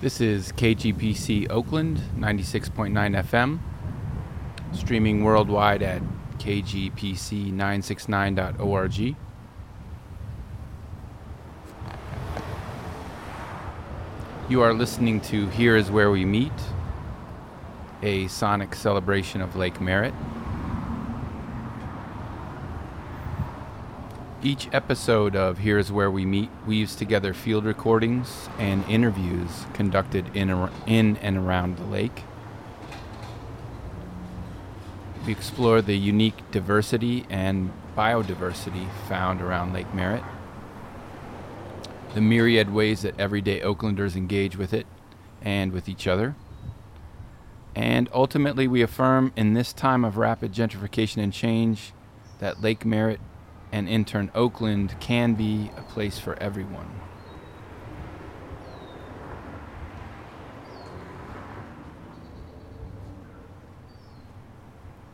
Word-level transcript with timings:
This 0.00 0.20
is 0.20 0.52
KGPC 0.52 1.50
Oakland 1.50 2.00
96.9 2.16 2.92
FM, 3.24 3.58
streaming 4.72 5.24
worldwide 5.24 5.82
at 5.82 6.00
kgpc969.org. 6.38 9.16
You 14.48 14.62
are 14.62 14.72
listening 14.72 15.20
to 15.22 15.48
Here 15.48 15.74
Is 15.74 15.90
Where 15.90 16.12
We 16.12 16.24
Meet, 16.24 16.52
a 18.00 18.28
sonic 18.28 18.76
celebration 18.76 19.40
of 19.40 19.56
Lake 19.56 19.80
Merritt. 19.80 20.14
Each 24.48 24.66
episode 24.72 25.36
of 25.36 25.58
Here's 25.58 25.92
Where 25.92 26.10
We 26.10 26.24
Meet 26.24 26.48
weaves 26.66 26.96
together 26.96 27.34
field 27.34 27.66
recordings 27.66 28.48
and 28.58 28.82
interviews 28.88 29.66
conducted 29.74 30.34
in, 30.34 30.48
ar- 30.48 30.70
in 30.86 31.18
and 31.18 31.36
around 31.36 31.76
the 31.76 31.84
lake. 31.84 32.22
We 35.26 35.32
explore 35.32 35.82
the 35.82 35.98
unique 35.98 36.50
diversity 36.50 37.26
and 37.28 37.70
biodiversity 37.94 38.88
found 39.06 39.42
around 39.42 39.74
Lake 39.74 39.92
Merritt, 39.92 40.24
the 42.14 42.22
myriad 42.22 42.72
ways 42.72 43.02
that 43.02 43.20
everyday 43.20 43.60
Oaklanders 43.60 44.16
engage 44.16 44.56
with 44.56 44.72
it 44.72 44.86
and 45.42 45.72
with 45.72 45.90
each 45.90 46.06
other. 46.06 46.36
And 47.74 48.08
ultimately, 48.14 48.66
we 48.66 48.80
affirm 48.80 49.34
in 49.36 49.52
this 49.52 49.74
time 49.74 50.06
of 50.06 50.16
rapid 50.16 50.54
gentrification 50.54 51.22
and 51.22 51.34
change 51.34 51.92
that 52.38 52.62
Lake 52.62 52.86
Merritt 52.86 53.20
and 53.72 53.88
in 53.88 54.04
turn 54.04 54.30
Oakland 54.34 54.98
can 55.00 55.34
be 55.34 55.70
a 55.76 55.82
place 55.82 56.18
for 56.18 56.40
everyone. 56.42 57.00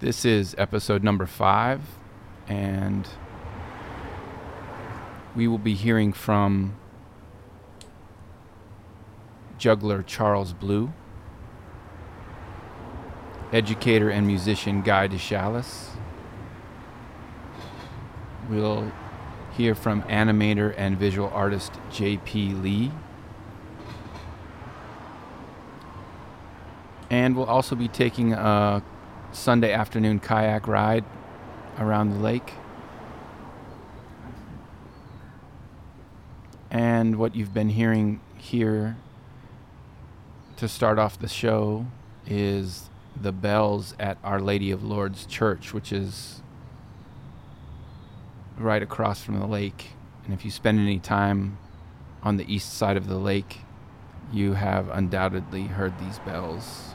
This 0.00 0.24
is 0.24 0.54
episode 0.58 1.02
number 1.02 1.24
five, 1.24 1.80
and 2.46 3.08
we 5.34 5.48
will 5.48 5.58
be 5.58 5.74
hearing 5.74 6.12
from 6.12 6.76
juggler 9.56 10.02
Charles 10.02 10.52
Blue, 10.52 10.92
educator 13.50 14.10
and 14.10 14.26
musician 14.26 14.82
Guy 14.82 15.08
DeShalis. 15.08 15.96
We'll 18.48 18.92
hear 19.56 19.74
from 19.74 20.02
animator 20.02 20.74
and 20.76 20.98
visual 20.98 21.30
artist 21.32 21.72
J.P. 21.90 22.54
Lee. 22.54 22.90
And 27.10 27.36
we'll 27.36 27.46
also 27.46 27.74
be 27.74 27.88
taking 27.88 28.32
a 28.32 28.82
Sunday 29.32 29.72
afternoon 29.72 30.20
kayak 30.20 30.66
ride 30.66 31.04
around 31.78 32.10
the 32.10 32.18
lake. 32.18 32.54
And 36.70 37.16
what 37.16 37.36
you've 37.36 37.54
been 37.54 37.68
hearing 37.68 38.20
here 38.36 38.96
to 40.56 40.68
start 40.68 40.98
off 40.98 41.18
the 41.18 41.28
show 41.28 41.86
is 42.26 42.90
the 43.20 43.32
bells 43.32 43.94
at 44.00 44.18
Our 44.24 44.40
Lady 44.40 44.70
of 44.70 44.82
Lourdes 44.82 45.24
Church, 45.24 45.72
which 45.72 45.92
is 45.92 46.42
right 48.58 48.82
across 48.82 49.22
from 49.22 49.38
the 49.38 49.46
lake. 49.46 49.90
And 50.24 50.32
if 50.32 50.44
you 50.44 50.50
spend 50.50 50.78
any 50.78 50.98
time 50.98 51.58
on 52.22 52.36
the 52.36 52.52
east 52.52 52.74
side 52.74 52.96
of 52.96 53.08
the 53.08 53.18
lake, 53.18 53.60
you 54.32 54.54
have 54.54 54.88
undoubtedly 54.88 55.64
heard 55.64 55.98
these 55.98 56.18
bells 56.20 56.94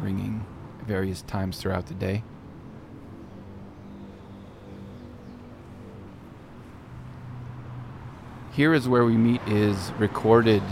ringing 0.00 0.44
various 0.86 1.22
times 1.22 1.58
throughout 1.58 1.86
the 1.86 1.94
day. 1.94 2.22
Here 8.52 8.74
is 8.74 8.88
where 8.88 9.04
we 9.04 9.16
meet 9.16 9.40
is 9.46 9.92
recorded 9.98 10.62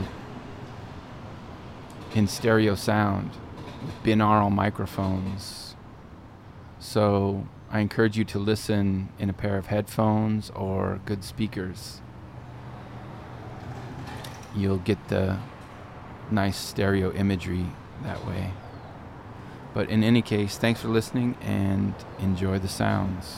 in 2.15 2.27
stereo 2.27 2.75
sound 2.75 3.31
with 3.85 4.03
binaural 4.03 4.51
microphones. 4.51 5.77
So 6.81 7.47
I 7.71 7.81
encourage 7.81 8.17
you 8.17 8.25
to 8.25 8.39
listen 8.39 9.11
in 9.19 9.29
a 9.29 9.35
pair 9.35 9.59
of 9.59 9.67
headphones 9.67 10.51
or 10.51 11.01
good 11.05 11.23
speakers. 11.23 12.01
You'll 14.57 14.79
get 14.79 15.09
the 15.09 15.39
nice 16.31 16.57
stereo 16.57 17.13
imagery 17.13 17.67
that 18.03 18.27
way. 18.27 18.53
But 19.75 19.91
in 19.91 20.03
any 20.03 20.23
case, 20.23 20.57
thanks 20.57 20.81
for 20.81 20.89
listening 20.89 21.37
and 21.43 21.95
enjoy 22.19 22.59
the 22.59 22.69
sounds. 22.69 23.37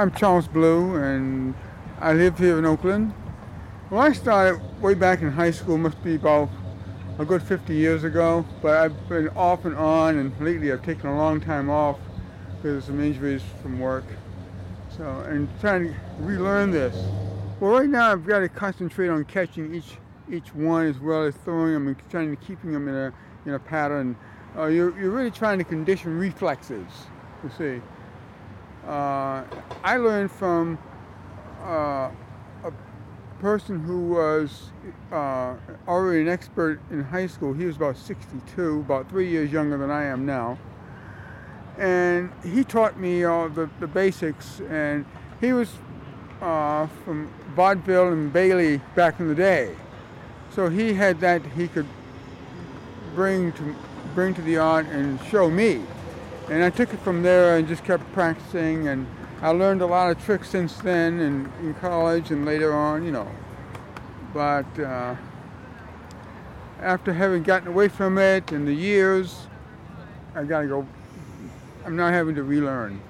I'm 0.00 0.10
Charles 0.12 0.48
Blue, 0.48 0.94
and 0.94 1.54
I 1.98 2.14
live 2.14 2.38
here 2.38 2.58
in 2.58 2.64
Oakland. 2.64 3.12
Well, 3.90 4.00
I 4.00 4.14
started 4.14 4.58
way 4.80 4.94
back 4.94 5.20
in 5.20 5.30
high 5.30 5.50
school, 5.50 5.76
must 5.76 6.02
be 6.02 6.14
about 6.14 6.48
a 7.18 7.24
good 7.26 7.42
50 7.42 7.74
years 7.74 8.02
ago, 8.02 8.46
but 8.62 8.78
I've 8.78 9.08
been 9.10 9.28
off 9.36 9.66
and 9.66 9.76
on, 9.76 10.16
and 10.16 10.32
lately 10.40 10.72
I've 10.72 10.82
taken 10.82 11.10
a 11.10 11.18
long 11.18 11.38
time 11.38 11.68
off 11.68 11.98
because 12.56 12.78
of 12.78 12.84
some 12.84 13.04
injuries 13.04 13.42
from 13.60 13.78
work. 13.78 14.06
So, 14.96 15.04
and 15.28 15.50
trying 15.60 15.88
to 15.88 15.94
relearn 16.20 16.70
this. 16.70 16.96
Well, 17.60 17.72
right 17.72 17.90
now 17.90 18.10
I've 18.10 18.24
got 18.24 18.38
to 18.38 18.48
concentrate 18.48 19.08
on 19.08 19.26
catching 19.26 19.74
each 19.74 19.98
each 20.32 20.54
one 20.54 20.86
as 20.86 20.98
well 20.98 21.24
as 21.24 21.34
throwing 21.44 21.74
them 21.74 21.88
and 21.88 21.96
trying 22.08 22.34
to 22.34 22.42
keeping 22.42 22.72
them 22.72 22.88
in 22.88 22.94
a 22.94 23.12
in 23.44 23.52
a 23.52 23.58
pattern. 23.58 24.16
Uh, 24.56 24.64
you're, 24.64 24.98
you're 24.98 25.10
really 25.10 25.30
trying 25.30 25.58
to 25.58 25.64
condition 25.64 26.16
reflexes, 26.18 26.86
you 27.44 27.50
see 27.58 27.82
uh, 28.86 29.44
I 29.84 29.96
learned 29.96 30.30
from 30.30 30.78
uh, 31.62 32.10
a 32.64 32.72
person 33.40 33.80
who 33.80 34.08
was 34.08 34.70
uh, 35.12 35.54
already 35.86 36.22
an 36.22 36.28
expert 36.28 36.80
in 36.90 37.02
high 37.02 37.26
school. 37.26 37.52
He 37.52 37.66
was 37.66 37.76
about 37.76 37.96
62, 37.96 38.80
about 38.80 39.08
three 39.08 39.28
years 39.28 39.52
younger 39.52 39.76
than 39.76 39.90
I 39.90 40.04
am 40.04 40.24
now. 40.24 40.58
And 41.78 42.30
he 42.44 42.64
taught 42.64 42.98
me 42.98 43.24
all 43.24 43.48
the, 43.48 43.68
the 43.80 43.86
basics. 43.86 44.60
And 44.68 45.04
he 45.40 45.52
was 45.52 45.72
uh, 46.40 46.86
from 47.04 47.32
vaudeville 47.54 48.12
and 48.12 48.32
Bailey 48.32 48.80
back 48.94 49.20
in 49.20 49.28
the 49.28 49.34
day. 49.34 49.74
So 50.54 50.68
he 50.68 50.94
had 50.94 51.20
that 51.20 51.44
he 51.44 51.68
could 51.68 51.86
bring 53.14 53.52
to, 53.52 53.74
bring 54.14 54.34
to 54.34 54.42
the 54.42 54.58
art 54.58 54.86
and 54.86 55.20
show 55.26 55.50
me. 55.50 55.82
And 56.50 56.64
I 56.64 56.70
took 56.70 56.92
it 56.92 56.98
from 56.98 57.22
there 57.22 57.56
and 57.56 57.68
just 57.68 57.84
kept 57.84 58.12
practicing. 58.12 58.88
And 58.88 59.06
I 59.40 59.50
learned 59.50 59.82
a 59.82 59.86
lot 59.86 60.10
of 60.10 60.22
tricks 60.24 60.50
since 60.50 60.76
then 60.78 61.20
and 61.20 61.50
in 61.60 61.74
college 61.74 62.32
and 62.32 62.44
later 62.44 62.74
on, 62.74 63.04
you 63.04 63.12
know. 63.12 63.28
But 64.34 64.66
uh, 64.78 65.14
after 66.80 67.12
having 67.12 67.44
gotten 67.44 67.68
away 67.68 67.86
from 67.86 68.18
it 68.18 68.50
in 68.50 68.64
the 68.64 68.74
years, 68.74 69.46
I 70.34 70.42
gotta 70.42 70.66
go. 70.66 70.86
I'm 71.86 71.96
now 71.96 72.10
having 72.10 72.34
to 72.34 72.42
relearn. 72.42 73.00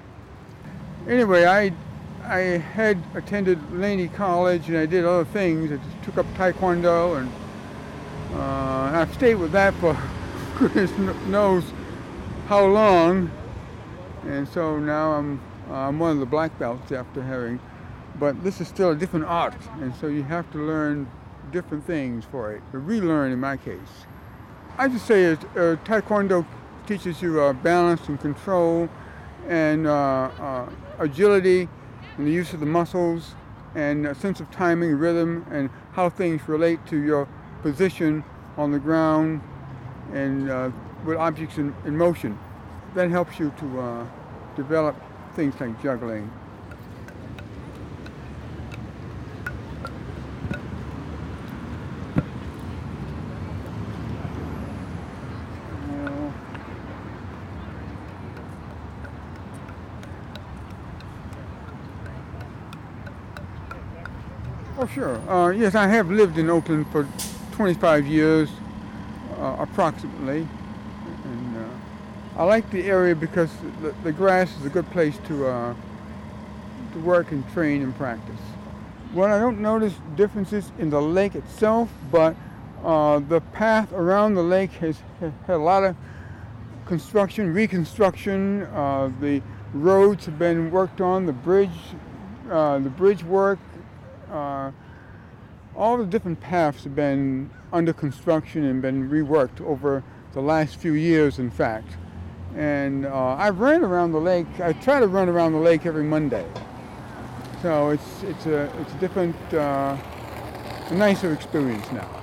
Anyway, 1.07 1.45
I 1.45 1.73
I 2.23 2.39
had 2.59 3.01
attended 3.15 3.59
Laney 3.73 4.07
College 4.07 4.67
and 4.67 4.77
I 4.77 4.85
did 4.85 5.03
other 5.03 5.25
things. 5.25 5.71
I 5.71 6.05
took 6.05 6.17
up 6.19 6.27
Taekwondo 6.35 7.19
and 7.19 7.31
uh, 8.35 8.99
I've 8.99 9.13
stayed 9.15 9.35
with 9.35 9.51
that 9.53 9.73
for 9.75 9.97
goodness 10.59 10.91
kn- 10.91 11.31
knows 11.31 11.63
how 12.51 12.65
long. 12.65 13.31
And 14.27 14.45
so 14.45 14.77
now 14.77 15.13
I'm 15.13 15.39
uh, 15.69 15.87
I'm 15.87 15.99
one 15.99 16.11
of 16.11 16.19
the 16.19 16.25
black 16.25 16.59
belts 16.59 16.91
after 16.91 17.23
having, 17.23 17.61
but 18.19 18.43
this 18.43 18.59
is 18.59 18.67
still 18.67 18.91
a 18.91 18.95
different 18.95 19.23
art, 19.23 19.55
and 19.79 19.95
so 19.95 20.07
you 20.07 20.23
have 20.23 20.51
to 20.51 20.57
learn 20.57 21.09
different 21.53 21.87
things 21.87 22.25
for 22.25 22.51
it. 22.51 22.61
Relearn 22.73 23.31
in 23.31 23.39
my 23.39 23.55
case. 23.55 24.05
I 24.77 24.89
just 24.89 25.05
say 25.05 25.23
it, 25.31 25.39
uh, 25.55 25.77
Taekwondo 25.85 26.45
teaches 26.87 27.21
you 27.21 27.39
uh, 27.39 27.53
balance 27.53 28.09
and 28.09 28.19
control, 28.19 28.89
and 29.47 29.87
uh, 29.87 29.91
uh, 29.93 30.69
agility, 30.99 31.69
and 32.17 32.27
the 32.27 32.31
use 32.31 32.51
of 32.51 32.59
the 32.59 32.65
muscles, 32.65 33.33
and 33.75 34.05
a 34.05 34.13
sense 34.13 34.41
of 34.41 34.51
timing, 34.51 34.95
rhythm, 34.95 35.45
and 35.51 35.69
how 35.93 36.09
things 36.09 36.41
relate 36.49 36.85
to 36.87 36.97
your 36.97 37.29
position 37.61 38.25
on 38.57 38.73
the 38.73 38.79
ground, 38.79 39.39
and 40.11 40.49
uh, 40.49 40.69
with 41.05 41.17
objects 41.17 41.57
in, 41.57 41.73
in 41.85 41.97
motion. 41.97 42.37
That 42.95 43.09
helps 43.09 43.39
you 43.39 43.53
to 43.59 43.79
uh, 43.79 44.07
develop 44.55 44.95
things 45.35 45.59
like 45.59 45.81
juggling. 45.81 46.29
Oh, 64.77 64.87
sure. 64.87 65.17
Uh, 65.29 65.51
yes, 65.51 65.75
I 65.75 65.85
have 65.87 66.09
lived 66.09 66.39
in 66.39 66.49
Oakland 66.49 66.87
for 66.91 67.07
25 67.51 68.07
years, 68.07 68.49
uh, 69.37 69.57
approximately. 69.59 70.47
I 72.41 72.43
like 72.45 72.71
the 72.71 72.85
area 72.85 73.15
because 73.15 73.51
the, 73.83 73.93
the 74.03 74.11
grass 74.11 74.57
is 74.57 74.65
a 74.65 74.69
good 74.69 74.89
place 74.89 75.15
to, 75.27 75.45
uh, 75.45 75.75
to 76.91 76.99
work 77.01 77.31
and 77.31 77.47
train 77.51 77.83
and 77.83 77.95
practice. 77.95 78.39
Well, 79.13 79.31
I 79.31 79.37
don't 79.37 79.59
notice 79.59 79.93
differences 80.15 80.71
in 80.79 80.89
the 80.89 80.99
lake 80.99 81.35
itself, 81.35 81.91
but 82.11 82.35
uh, 82.83 83.19
the 83.19 83.41
path 83.41 83.93
around 83.93 84.33
the 84.33 84.41
lake 84.41 84.71
has 84.71 84.97
had 85.19 85.33
a 85.49 85.57
lot 85.57 85.83
of 85.83 85.95
construction, 86.87 87.53
reconstruction. 87.53 88.63
Uh, 88.63 89.11
the 89.21 89.43
roads 89.75 90.25
have 90.25 90.39
been 90.39 90.71
worked 90.71 90.99
on, 90.99 91.27
the 91.27 91.33
bridge, 91.33 91.69
uh, 92.49 92.79
the 92.79 92.89
bridge 92.89 93.23
work, 93.23 93.59
uh, 94.31 94.71
all 95.75 95.95
the 95.95 96.07
different 96.07 96.41
paths 96.41 96.85
have 96.85 96.95
been 96.95 97.51
under 97.71 97.93
construction 97.93 98.65
and 98.65 98.81
been 98.81 99.07
reworked 99.11 99.61
over 99.61 100.03
the 100.33 100.41
last 100.41 100.77
few 100.77 100.93
years, 100.93 101.37
in 101.37 101.51
fact. 101.51 101.97
And 102.55 103.05
uh, 103.05 103.35
I've 103.37 103.59
ran 103.59 103.83
around 103.83 104.11
the 104.11 104.19
lake. 104.19 104.47
I 104.59 104.73
try 104.73 104.99
to 104.99 105.07
run 105.07 105.29
around 105.29 105.53
the 105.53 105.59
lake 105.59 105.85
every 105.85 106.03
Monday. 106.03 106.45
So 107.61 107.89
it's 107.91 108.23
it's 108.23 108.45
a 108.45 108.63
it's 108.81 108.93
a 108.93 108.97
different, 108.97 109.35
uh, 109.53 109.95
a 110.89 110.95
nicer 110.95 111.31
experience 111.31 111.89
now. 111.91 112.20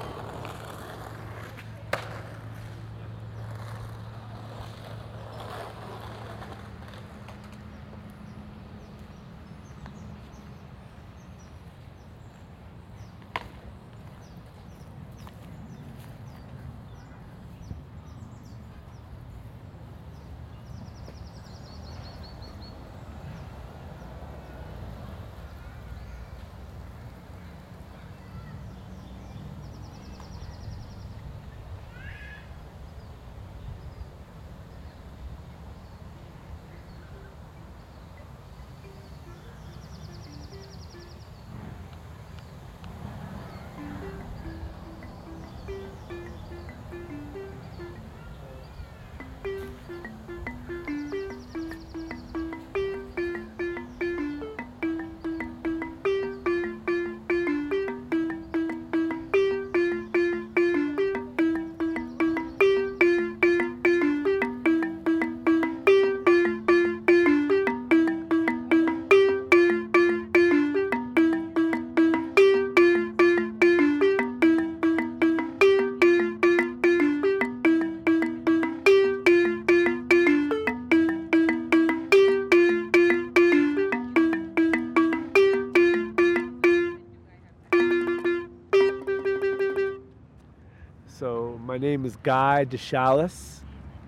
My 91.69 91.77
name 91.77 92.07
is 92.07 92.17
Guy 92.17 92.65
DeShalis, 92.65 93.61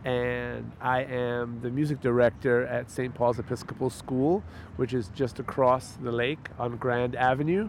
and 0.02 0.72
I 0.80 1.02
am 1.02 1.60
the 1.60 1.68
music 1.68 2.00
director 2.00 2.64
at 2.66 2.90
St. 2.90 3.14
Paul's 3.14 3.38
Episcopal 3.38 3.90
School, 3.90 4.42
which 4.76 4.94
is 4.94 5.08
just 5.08 5.38
across 5.38 5.90
the 6.02 6.10
lake 6.10 6.48
on 6.58 6.78
Grand 6.78 7.14
Avenue. 7.14 7.68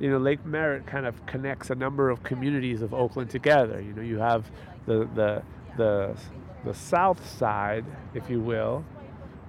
You 0.00 0.10
know, 0.12 0.16
Lake 0.16 0.46
Merritt 0.46 0.86
kind 0.86 1.04
of 1.04 1.26
connects 1.26 1.68
a 1.68 1.74
number 1.74 2.08
of 2.08 2.22
communities 2.22 2.80
of 2.80 2.94
Oakland 2.94 3.28
together. 3.28 3.82
You 3.82 3.92
know, 3.92 4.00
you 4.00 4.16
have 4.16 4.50
the 4.86 5.06
the 5.14 5.42
the 5.76 6.16
the 6.64 6.72
south 6.72 7.28
side, 7.28 7.84
if 8.14 8.30
you 8.30 8.40
will, 8.40 8.82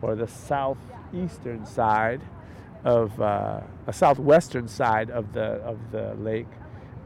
or 0.02 0.14
the 0.14 0.28
southeastern 0.28 1.66
side 1.66 2.20
of 2.84 3.22
uh, 3.22 3.62
a 3.88 3.94
southwestern 3.94 4.68
side 4.68 5.10
of 5.10 5.32
the 5.32 5.62
of 5.64 5.78
the 5.94 6.16
lake 6.16 6.48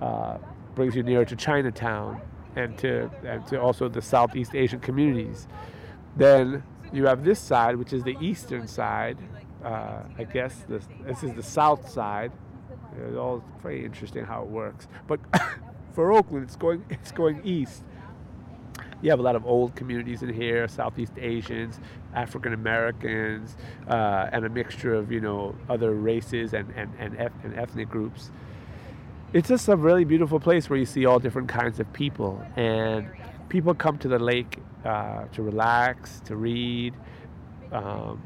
uh, 0.02 0.40
brings 0.74 0.96
you 0.96 1.04
nearer 1.04 1.26
to 1.26 1.36
Chinatown 1.36 2.20
and 2.56 2.78
to 2.80 3.10
and 3.26 3.46
to 3.48 3.60
also 3.60 3.88
the 3.90 4.02
Southeast 4.02 4.56
Asian 4.56 4.80
communities. 4.80 5.48
Then 6.16 6.64
you 6.92 7.08
have 7.08 7.24
this 7.24 7.40
side, 7.40 7.76
which 7.76 7.94
is 7.94 8.04
the 8.04 8.18
eastern 8.22 8.68
side. 8.68 9.18
Uh, 9.64 10.04
I 10.18 10.24
guess 10.26 10.64
this 10.68 10.88
this 11.06 11.24
is 11.24 11.34
the 11.34 11.44
south 11.44 11.90
side. 11.90 12.32
It's 13.08 13.18
all 13.18 13.44
very 13.64 13.84
interesting 13.84 14.26
how 14.26 14.44
it 14.44 14.50
works. 14.50 14.88
But 15.08 15.20
for 15.94 16.12
Oakland, 16.12 16.46
it's 16.46 16.56
going 16.56 16.86
it's 16.90 17.12
going 17.12 17.42
east. 17.44 17.84
You 19.02 19.10
have 19.10 19.20
a 19.20 19.24
lot 19.24 19.36
of 19.36 19.46
old 19.46 19.76
communities 19.76 20.24
in 20.24 20.34
here, 20.34 20.66
Southeast 20.70 21.12
Asians, 21.18 21.80
African 22.14 22.54
Americans, 22.54 23.58
uh, 23.90 24.30
and 24.32 24.46
a 24.46 24.50
mixture 24.50 24.94
of 24.94 25.12
you 25.12 25.20
know 25.20 25.56
other 25.70 25.94
races 25.94 26.54
and 26.54 26.72
and 26.76 26.94
and, 27.00 27.20
eth- 27.20 27.44
and 27.44 27.58
ethnic 27.58 27.90
groups 27.90 28.32
it's 29.34 29.50
just 29.50 29.68
a 29.68 29.76
really 29.76 30.06
beautiful 30.06 30.40
place 30.40 30.70
where 30.70 30.78
you 30.78 30.86
see 30.86 31.06
all 31.06 31.18
different 31.18 31.50
kinds 31.50 31.80
of 31.80 31.92
people 31.92 32.40
and 32.56 33.08
people 33.50 33.74
come 33.74 33.98
to 33.98 34.08
the 34.08 34.20
lake 34.20 34.60
uh, 34.86 35.26
to 35.34 35.42
relax 35.42 36.22
to 36.26 36.36
read. 36.36 36.94
Um, 37.72 38.22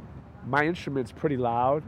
my 0.45 0.65
instrument's 0.65 1.11
pretty 1.11 1.37
loud 1.37 1.83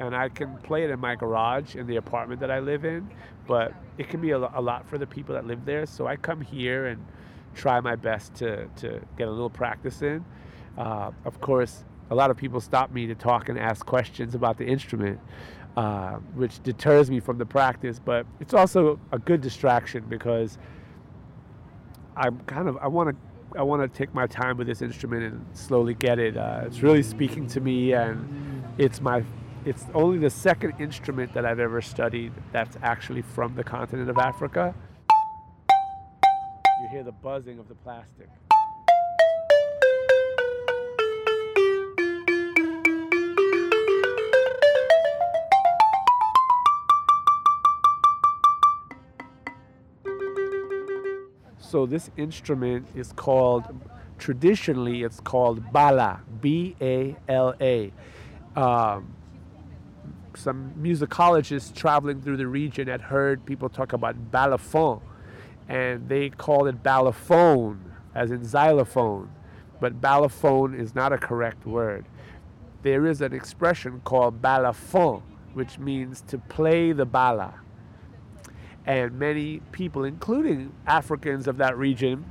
and 0.00 0.14
i 0.14 0.28
can 0.28 0.56
play 0.58 0.84
it 0.84 0.90
in 0.90 0.98
my 0.98 1.14
garage 1.14 1.74
in 1.76 1.86
the 1.86 1.96
apartment 1.96 2.40
that 2.40 2.50
i 2.50 2.58
live 2.58 2.84
in 2.84 3.08
but 3.46 3.72
it 3.98 4.08
can 4.08 4.20
be 4.20 4.30
a, 4.30 4.38
lot 4.38 4.86
for 4.86 4.98
the 4.98 5.06
people 5.06 5.34
that 5.34 5.46
live 5.46 5.64
there 5.64 5.86
so 5.86 6.06
i 6.06 6.16
come 6.16 6.40
here 6.40 6.86
and 6.86 7.02
try 7.54 7.80
my 7.80 7.96
best 7.96 8.34
to, 8.34 8.66
to 8.76 9.00
get 9.18 9.28
a 9.28 9.30
little 9.30 9.50
practice 9.50 10.02
in. 10.02 10.24
Uh, 10.76 11.10
of 11.24 11.40
course 11.40 11.84
a 12.10 12.14
lot 12.14 12.30
of 12.30 12.36
people 12.36 12.60
stop 12.60 12.90
me 12.90 13.06
to 13.06 13.14
talk 13.14 13.48
and 13.48 13.58
ask 13.58 13.86
questions 13.86 14.34
about 14.34 14.58
the 14.58 14.66
instrument 14.66 15.18
uh, 15.76 16.14
which 16.34 16.62
deters 16.62 17.10
me 17.10 17.20
from 17.20 17.38
the 17.38 17.46
practice. 17.46 17.98
But 17.98 18.26
it's 18.40 18.54
also 18.54 18.98
a 19.10 19.18
good 19.18 19.40
distraction 19.40 20.04
because 20.08 20.58
I'm 22.16 22.40
kind 22.40 22.68
of 22.68 22.76
I 22.78 22.88
want 22.88 23.10
to 23.10 23.58
I 23.58 23.62
want 23.62 23.82
to 23.82 23.98
take 23.98 24.14
my 24.14 24.26
time 24.26 24.56
with 24.56 24.66
this 24.66 24.82
instrument 24.82 25.24
and 25.24 25.46
slowly 25.56 25.94
get 25.94 26.18
it. 26.18 26.36
Uh, 26.36 26.62
it's 26.66 26.82
really 26.82 27.02
speaking 27.02 27.46
to 27.48 27.60
me, 27.60 27.92
and 27.92 28.64
it's 28.78 29.00
my 29.00 29.24
it's 29.64 29.86
only 29.94 30.18
the 30.18 30.30
second 30.30 30.74
instrument 30.80 31.32
that 31.34 31.46
I've 31.46 31.60
ever 31.60 31.80
studied 31.80 32.32
that's 32.50 32.76
actually 32.82 33.22
from 33.22 33.54
the 33.54 33.64
continent 33.64 34.10
of 34.10 34.18
Africa. 34.18 34.74
You 36.82 36.88
hear 36.90 37.04
the 37.04 37.12
buzzing 37.12 37.58
of 37.58 37.68
the 37.68 37.76
plastic. 37.76 38.28
So 51.72 51.86
this 51.86 52.10
instrument 52.18 52.86
is 52.94 53.14
called, 53.14 53.64
traditionally, 54.18 55.04
it's 55.04 55.20
called 55.20 55.72
bala, 55.72 56.20
B 56.42 56.76
A 56.82 57.16
L 57.26 57.54
A. 57.62 57.90
Um, 58.54 59.14
some 60.34 60.74
musicologists 60.78 61.74
traveling 61.74 62.20
through 62.20 62.36
the 62.36 62.46
region 62.46 62.88
had 62.88 63.00
heard 63.00 63.46
people 63.46 63.70
talk 63.70 63.94
about 63.94 64.30
balafon, 64.30 65.00
and 65.66 66.10
they 66.10 66.28
called 66.28 66.68
it 66.68 66.82
balafone, 66.82 67.78
as 68.14 68.30
in 68.30 68.44
xylophone. 68.44 69.30
But 69.80 69.98
balafone 69.98 70.78
is 70.78 70.94
not 70.94 71.14
a 71.14 71.16
correct 71.16 71.66
word. 71.66 72.04
There 72.82 73.06
is 73.06 73.22
an 73.22 73.32
expression 73.32 74.02
called 74.04 74.42
balafon, 74.42 75.22
which 75.54 75.78
means 75.78 76.20
to 76.28 76.36
play 76.36 76.92
the 76.92 77.06
bala 77.06 77.54
and 78.86 79.18
many 79.18 79.60
people, 79.72 80.04
including 80.04 80.72
Africans 80.86 81.46
of 81.46 81.56
that 81.58 81.76
region, 81.76 82.24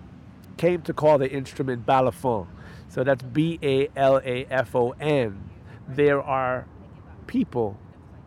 came 0.57 0.81
to 0.83 0.93
call 0.93 1.17
the 1.17 1.31
instrument 1.31 1.85
balafon. 1.85 2.47
So 2.89 3.03
that's 3.03 3.23
B 3.23 3.57
A 3.63 3.89
L 3.95 4.21
A 4.23 4.45
F 4.49 4.75
O 4.75 4.93
N. 4.99 5.49
There 5.87 6.21
are 6.21 6.67
people, 7.27 7.77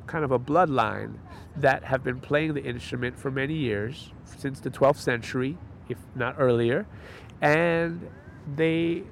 kind 0.07 0.25
of 0.25 0.31
a 0.33 0.39
bloodline, 0.39 1.15
that 1.57 1.85
have 1.85 2.03
been 2.03 2.21
playing 2.21 2.55
the 2.55 2.65
instrument 2.65 3.19
for 3.19 3.31
many 3.31 3.55
years, 3.55 4.13
since 4.25 4.61
the 4.61 4.71
12th 4.71 4.97
century, 4.97 5.57
if 5.89 5.99
not 6.15 6.35
earlier, 6.39 6.87
and 7.41 8.09
they 8.57 9.05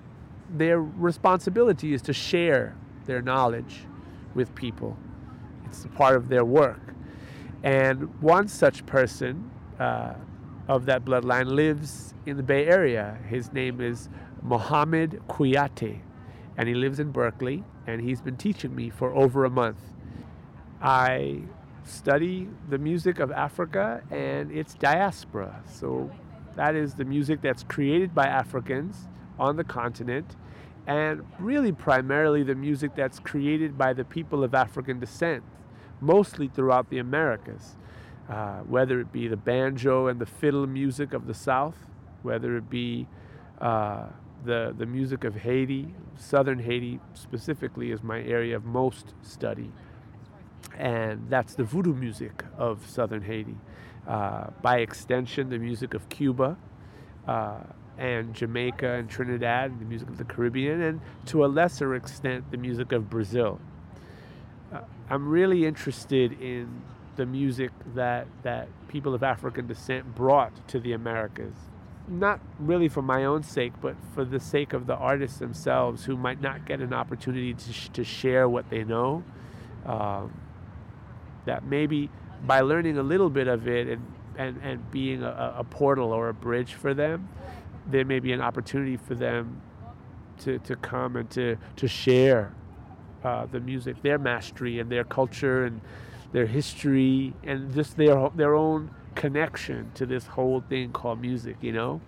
their 0.54 0.80
responsibility 0.80 1.94
is 1.94 2.02
to 2.02 2.12
share 2.12 2.76
their 3.06 3.22
knowledge 3.22 3.86
with 4.34 4.54
people. 4.54 4.96
It's 5.64 5.84
a 5.84 5.88
part 5.88 6.16
of 6.16 6.28
their 6.28 6.44
work. 6.44 6.94
And 7.62 8.20
one 8.20 8.48
such 8.48 8.84
person 8.86 9.50
uh, 9.78 10.14
of 10.68 10.86
that 10.86 11.04
bloodline 11.04 11.46
lives 11.46 12.14
in 12.26 12.36
the 12.36 12.42
Bay 12.42 12.66
Area. 12.66 13.18
His 13.28 13.52
name 13.52 13.80
is 13.80 14.08
Mohammed 14.42 15.22
Kuyate, 15.28 16.00
and 16.56 16.68
he 16.68 16.74
lives 16.74 16.98
in 16.98 17.12
Berkeley, 17.12 17.62
and 17.86 18.00
he's 18.00 18.20
been 18.20 18.36
teaching 18.36 18.74
me 18.74 18.90
for 18.90 19.14
over 19.14 19.44
a 19.44 19.50
month. 19.50 19.78
I 20.80 21.42
study 21.84 22.48
the 22.68 22.78
music 22.78 23.20
of 23.20 23.30
Africa 23.30 24.02
and 24.10 24.50
its 24.50 24.74
diaspora. 24.74 25.62
So 25.70 26.10
that 26.56 26.74
is 26.74 26.94
the 26.94 27.04
music 27.04 27.40
that's 27.42 27.62
created 27.62 28.14
by 28.14 28.26
Africans 28.26 29.08
on 29.38 29.56
the 29.56 29.64
continent, 29.64 30.36
and 30.88 31.24
really 31.38 31.72
primarily 31.72 32.42
the 32.42 32.56
music 32.56 32.96
that's 32.96 33.20
created 33.20 33.78
by 33.78 33.92
the 33.92 34.04
people 34.04 34.42
of 34.42 34.52
African 34.52 34.98
descent 34.98 35.44
mostly 36.02 36.48
throughout 36.48 36.90
the 36.90 36.98
Americas, 36.98 37.76
uh, 38.28 38.58
whether 38.60 39.00
it 39.00 39.12
be 39.12 39.28
the 39.28 39.36
banjo 39.36 40.08
and 40.08 40.20
the 40.20 40.26
fiddle 40.26 40.66
music 40.66 41.12
of 41.14 41.26
the 41.26 41.34
South, 41.34 41.76
whether 42.22 42.56
it 42.56 42.68
be 42.68 43.06
uh, 43.60 44.06
the, 44.44 44.74
the 44.76 44.86
music 44.86 45.24
of 45.24 45.36
Haiti, 45.36 45.94
southern 46.16 46.58
Haiti 46.58 47.00
specifically 47.14 47.92
is 47.92 48.02
my 48.02 48.20
area 48.22 48.56
of 48.56 48.64
most 48.64 49.14
study. 49.22 49.70
And 50.76 51.26
that's 51.28 51.54
the 51.54 51.64
voodoo 51.64 51.94
music 51.94 52.44
of 52.56 52.86
southern 52.88 53.22
Haiti. 53.22 53.56
Uh, 54.06 54.48
by 54.62 54.78
extension, 54.78 55.48
the 55.48 55.58
music 55.58 55.94
of 55.94 56.08
Cuba 56.08 56.56
uh, 57.28 57.60
and 57.98 58.34
Jamaica 58.34 58.94
and 58.94 59.08
Trinidad, 59.08 59.70
and 59.70 59.80
the 59.80 59.84
music 59.84 60.08
of 60.08 60.18
the 60.18 60.24
Caribbean, 60.24 60.80
and 60.80 61.00
to 61.26 61.44
a 61.44 61.46
lesser 61.46 61.94
extent, 61.94 62.50
the 62.50 62.56
music 62.56 62.90
of 62.90 63.08
Brazil. 63.08 63.60
I'm 65.12 65.28
really 65.28 65.66
interested 65.66 66.40
in 66.40 66.80
the 67.16 67.26
music 67.26 67.70
that 67.94 68.26
that 68.44 68.68
people 68.88 69.14
of 69.14 69.22
African 69.22 69.66
descent 69.66 70.14
brought 70.14 70.66
to 70.68 70.80
the 70.80 70.94
Americas. 70.94 71.54
Not 72.08 72.40
really 72.58 72.88
for 72.88 73.02
my 73.02 73.26
own 73.26 73.42
sake, 73.42 73.74
but 73.82 73.94
for 74.14 74.24
the 74.24 74.40
sake 74.40 74.72
of 74.72 74.86
the 74.86 74.96
artists 74.96 75.38
themselves 75.38 76.06
who 76.06 76.16
might 76.16 76.40
not 76.40 76.64
get 76.64 76.80
an 76.80 76.94
opportunity 76.94 77.52
to, 77.52 77.72
sh- 77.74 77.90
to 77.92 78.04
share 78.04 78.48
what 78.48 78.70
they 78.70 78.84
know. 78.84 79.22
Um, 79.84 80.32
that 81.44 81.62
maybe 81.62 82.08
by 82.46 82.62
learning 82.62 82.96
a 82.96 83.02
little 83.02 83.28
bit 83.28 83.48
of 83.48 83.68
it 83.68 83.88
and, 83.88 84.06
and, 84.38 84.60
and 84.62 84.90
being 84.90 85.22
a, 85.22 85.56
a 85.58 85.64
portal 85.64 86.10
or 86.10 86.30
a 86.30 86.34
bridge 86.34 86.72
for 86.72 86.94
them, 86.94 87.28
there 87.86 88.06
may 88.06 88.18
be 88.18 88.32
an 88.32 88.40
opportunity 88.40 88.96
for 88.96 89.14
them 89.14 89.60
to, 90.38 90.58
to 90.60 90.74
come 90.76 91.16
and 91.16 91.28
to, 91.32 91.58
to 91.76 91.86
share 91.86 92.54
uh, 93.24 93.46
the 93.46 93.60
music, 93.60 94.00
their 94.02 94.18
mastery 94.18 94.80
and 94.80 94.90
their 94.90 95.04
culture 95.04 95.64
and 95.64 95.80
their 96.32 96.46
history 96.46 97.34
and 97.44 97.72
just 97.74 97.96
their 97.96 98.30
their 98.34 98.54
own 98.54 98.90
connection 99.14 99.90
to 99.94 100.06
this 100.06 100.26
whole 100.26 100.60
thing 100.60 100.92
called 100.92 101.20
music. 101.20 101.56
You 101.60 101.72
know, 101.72 102.00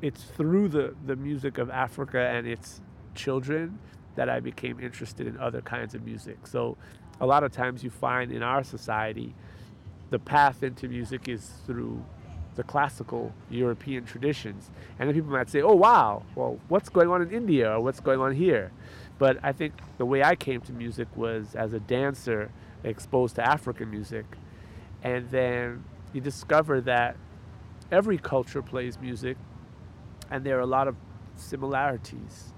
it's 0.00 0.22
through 0.24 0.68
the 0.68 0.94
the 1.06 1.16
music 1.16 1.58
of 1.58 1.70
Africa 1.70 2.18
and 2.18 2.46
its 2.46 2.80
children 3.14 3.78
that 4.14 4.28
I 4.28 4.40
became 4.40 4.78
interested 4.80 5.26
in 5.26 5.38
other 5.38 5.62
kinds 5.62 5.94
of 5.94 6.04
music. 6.04 6.46
So, 6.46 6.76
a 7.20 7.26
lot 7.26 7.44
of 7.44 7.52
times 7.52 7.82
you 7.82 7.90
find 7.90 8.30
in 8.30 8.42
our 8.42 8.62
society, 8.62 9.34
the 10.10 10.18
path 10.18 10.62
into 10.62 10.88
music 10.88 11.28
is 11.28 11.50
through 11.66 12.04
the 12.54 12.62
classical 12.62 13.32
European 13.50 14.04
traditions. 14.04 14.70
And 14.98 15.08
then 15.08 15.14
people 15.14 15.30
might 15.30 15.48
say, 15.48 15.62
oh, 15.62 15.74
wow, 15.74 16.22
well, 16.34 16.58
what's 16.68 16.88
going 16.88 17.08
on 17.08 17.22
in 17.22 17.30
India 17.30 17.72
or 17.72 17.80
what's 17.80 18.00
going 18.00 18.20
on 18.20 18.34
here? 18.34 18.70
But 19.18 19.38
I 19.42 19.52
think 19.52 19.74
the 19.98 20.06
way 20.06 20.22
I 20.22 20.34
came 20.34 20.60
to 20.62 20.72
music 20.72 21.08
was 21.16 21.54
as 21.54 21.72
a 21.72 21.80
dancer 21.80 22.50
exposed 22.84 23.36
to 23.36 23.48
African 23.48 23.90
music. 23.90 24.24
And 25.02 25.30
then 25.30 25.84
you 26.12 26.20
discover 26.20 26.80
that 26.82 27.16
every 27.90 28.18
culture 28.18 28.62
plays 28.62 28.98
music, 28.98 29.36
and 30.30 30.44
there 30.44 30.56
are 30.58 30.62
a 30.62 30.66
lot 30.66 30.88
of 30.88 30.96
similarities, 31.36 32.52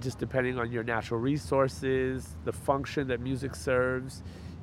just 0.00 0.18
depending 0.18 0.58
on 0.58 0.70
your 0.70 0.82
natural 0.82 1.20
resources, 1.20 2.36
the 2.44 2.52
function 2.52 3.08
that 3.08 3.20
music 3.20 3.54
serves. 3.54 4.22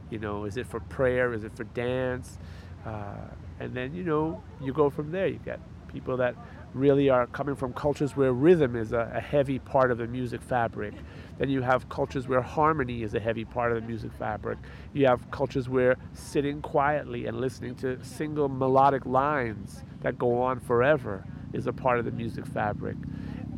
You 0.10 0.20
know, 0.20 0.46
is 0.46 0.58
it 0.58 0.67
for 0.67 0.80
prayer? 0.80 1.34
Is 1.34 1.43
it 1.43 1.56
for 1.56 1.63
dance? 1.65 2.38
Uh, 2.86 3.15
and 3.60 3.74
then 3.74 3.93
you 3.93 4.04
know 4.04 4.43
you 4.62 4.74
go 4.74 4.89
from 4.89 5.12
there. 5.12 5.28
You 5.28 5.39
get 5.43 5.60
people 5.88 6.17
that 6.17 6.36
really 6.73 7.10
are 7.10 7.27
coming 7.27 7.56
from 7.56 7.73
cultures 7.73 8.15
where 8.15 8.34
rhythm 8.34 8.75
is 8.75 8.91
a, 8.91 9.12
a, 9.15 9.19
heavy 9.19 9.60
part 9.60 9.91
of 9.91 9.97
the 9.97 10.08
music 10.08 10.41
fabric. 10.41 10.93
Then 11.38 11.49
you 11.49 11.62
have 11.62 11.88
cultures 11.89 12.27
where 12.27 12.41
harmony 12.41 13.03
is 13.03 13.13
a 13.13 13.19
heavy 13.19 13.45
part 13.45 13.71
of 13.71 13.82
the 13.82 13.88
music 13.88 14.12
fabric. 14.13 14.58
You 14.93 15.08
have 15.08 15.30
cultures 15.32 15.69
where 15.69 15.97
sitting 16.13 16.62
quietly 16.62 17.25
and 17.25 17.39
listening 17.39 17.75
to 17.75 18.03
single 18.03 18.49
melodic 18.49 19.06
lines 19.06 19.84
that 20.01 20.17
go 20.17 20.41
on 20.41 20.60
forever 20.60 21.23
is 21.53 21.67
a 21.67 21.73
part 21.73 21.99
of 21.99 22.06
the 22.06 22.12
music 22.12 22.45
fabric. 22.45 22.97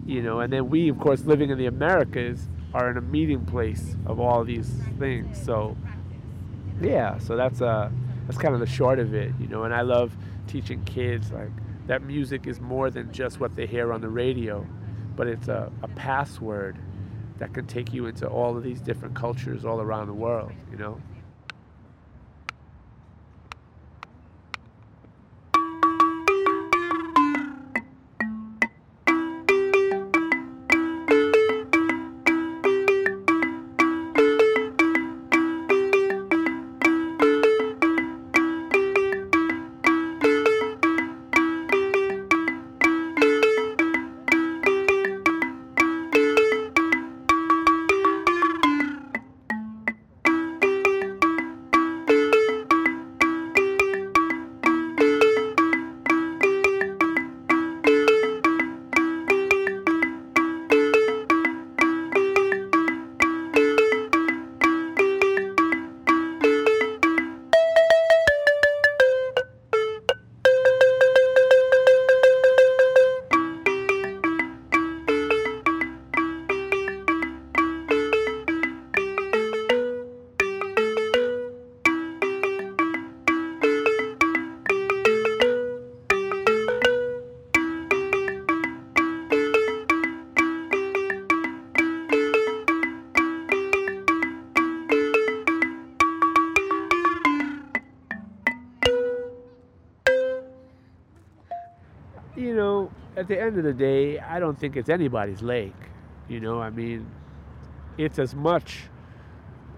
You 0.05 0.21
know, 0.21 0.39
and 0.39 0.51
then 0.51 0.69
we, 0.69 0.89
of 0.89 0.99
course, 0.99 1.25
living 1.25 1.49
in 1.49 1.57
the 1.57 1.67
Americas, 1.67 2.47
are 2.73 2.89
in 2.89 2.97
a 2.97 3.01
meeting 3.01 3.45
place 3.45 3.95
of 4.05 4.19
all 4.19 4.43
these 4.43 4.69
things. 4.99 5.41
So, 5.43 5.75
yeah, 6.81 7.17
so 7.17 7.35
that's 7.35 7.61
uh, 7.61 7.89
that's 8.25 8.37
kind 8.37 8.53
of 8.53 8.59
the 8.59 8.67
short 8.67 8.99
of 8.99 9.13
it, 9.13 9.33
you 9.39 9.47
know. 9.47 9.63
And 9.63 9.73
I 9.73 9.81
love 9.81 10.15
teaching 10.47 10.83
kids 10.83 11.31
like 11.31 11.51
that 11.89 12.03
music 12.03 12.45
is 12.45 12.61
more 12.61 12.91
than 12.91 13.11
just 13.11 13.39
what 13.39 13.55
they 13.55 13.65
hear 13.65 13.91
on 13.91 13.99
the 13.99 14.07
radio, 14.07 14.63
but 15.15 15.25
it's 15.25 15.47
a, 15.47 15.71
a 15.81 15.87
password 15.87 16.77
that 17.39 17.51
can 17.51 17.65
take 17.65 17.91
you 17.91 18.05
into 18.05 18.27
all 18.27 18.55
of 18.55 18.61
these 18.61 18.79
different 18.79 19.15
cultures 19.15 19.65
all 19.65 19.81
around 19.81 20.05
the 20.05 20.13
world, 20.13 20.51
you 20.69 20.77
know? 20.77 21.01
I 104.29 104.39
don't 104.39 104.57
think 104.57 104.77
it's 104.77 104.89
anybody's 104.89 105.41
lake. 105.41 105.73
You 106.27 106.39
know, 106.39 106.61
I 106.61 106.69
mean, 106.69 107.09
it's 107.97 108.19
as 108.19 108.35
much 108.35 108.83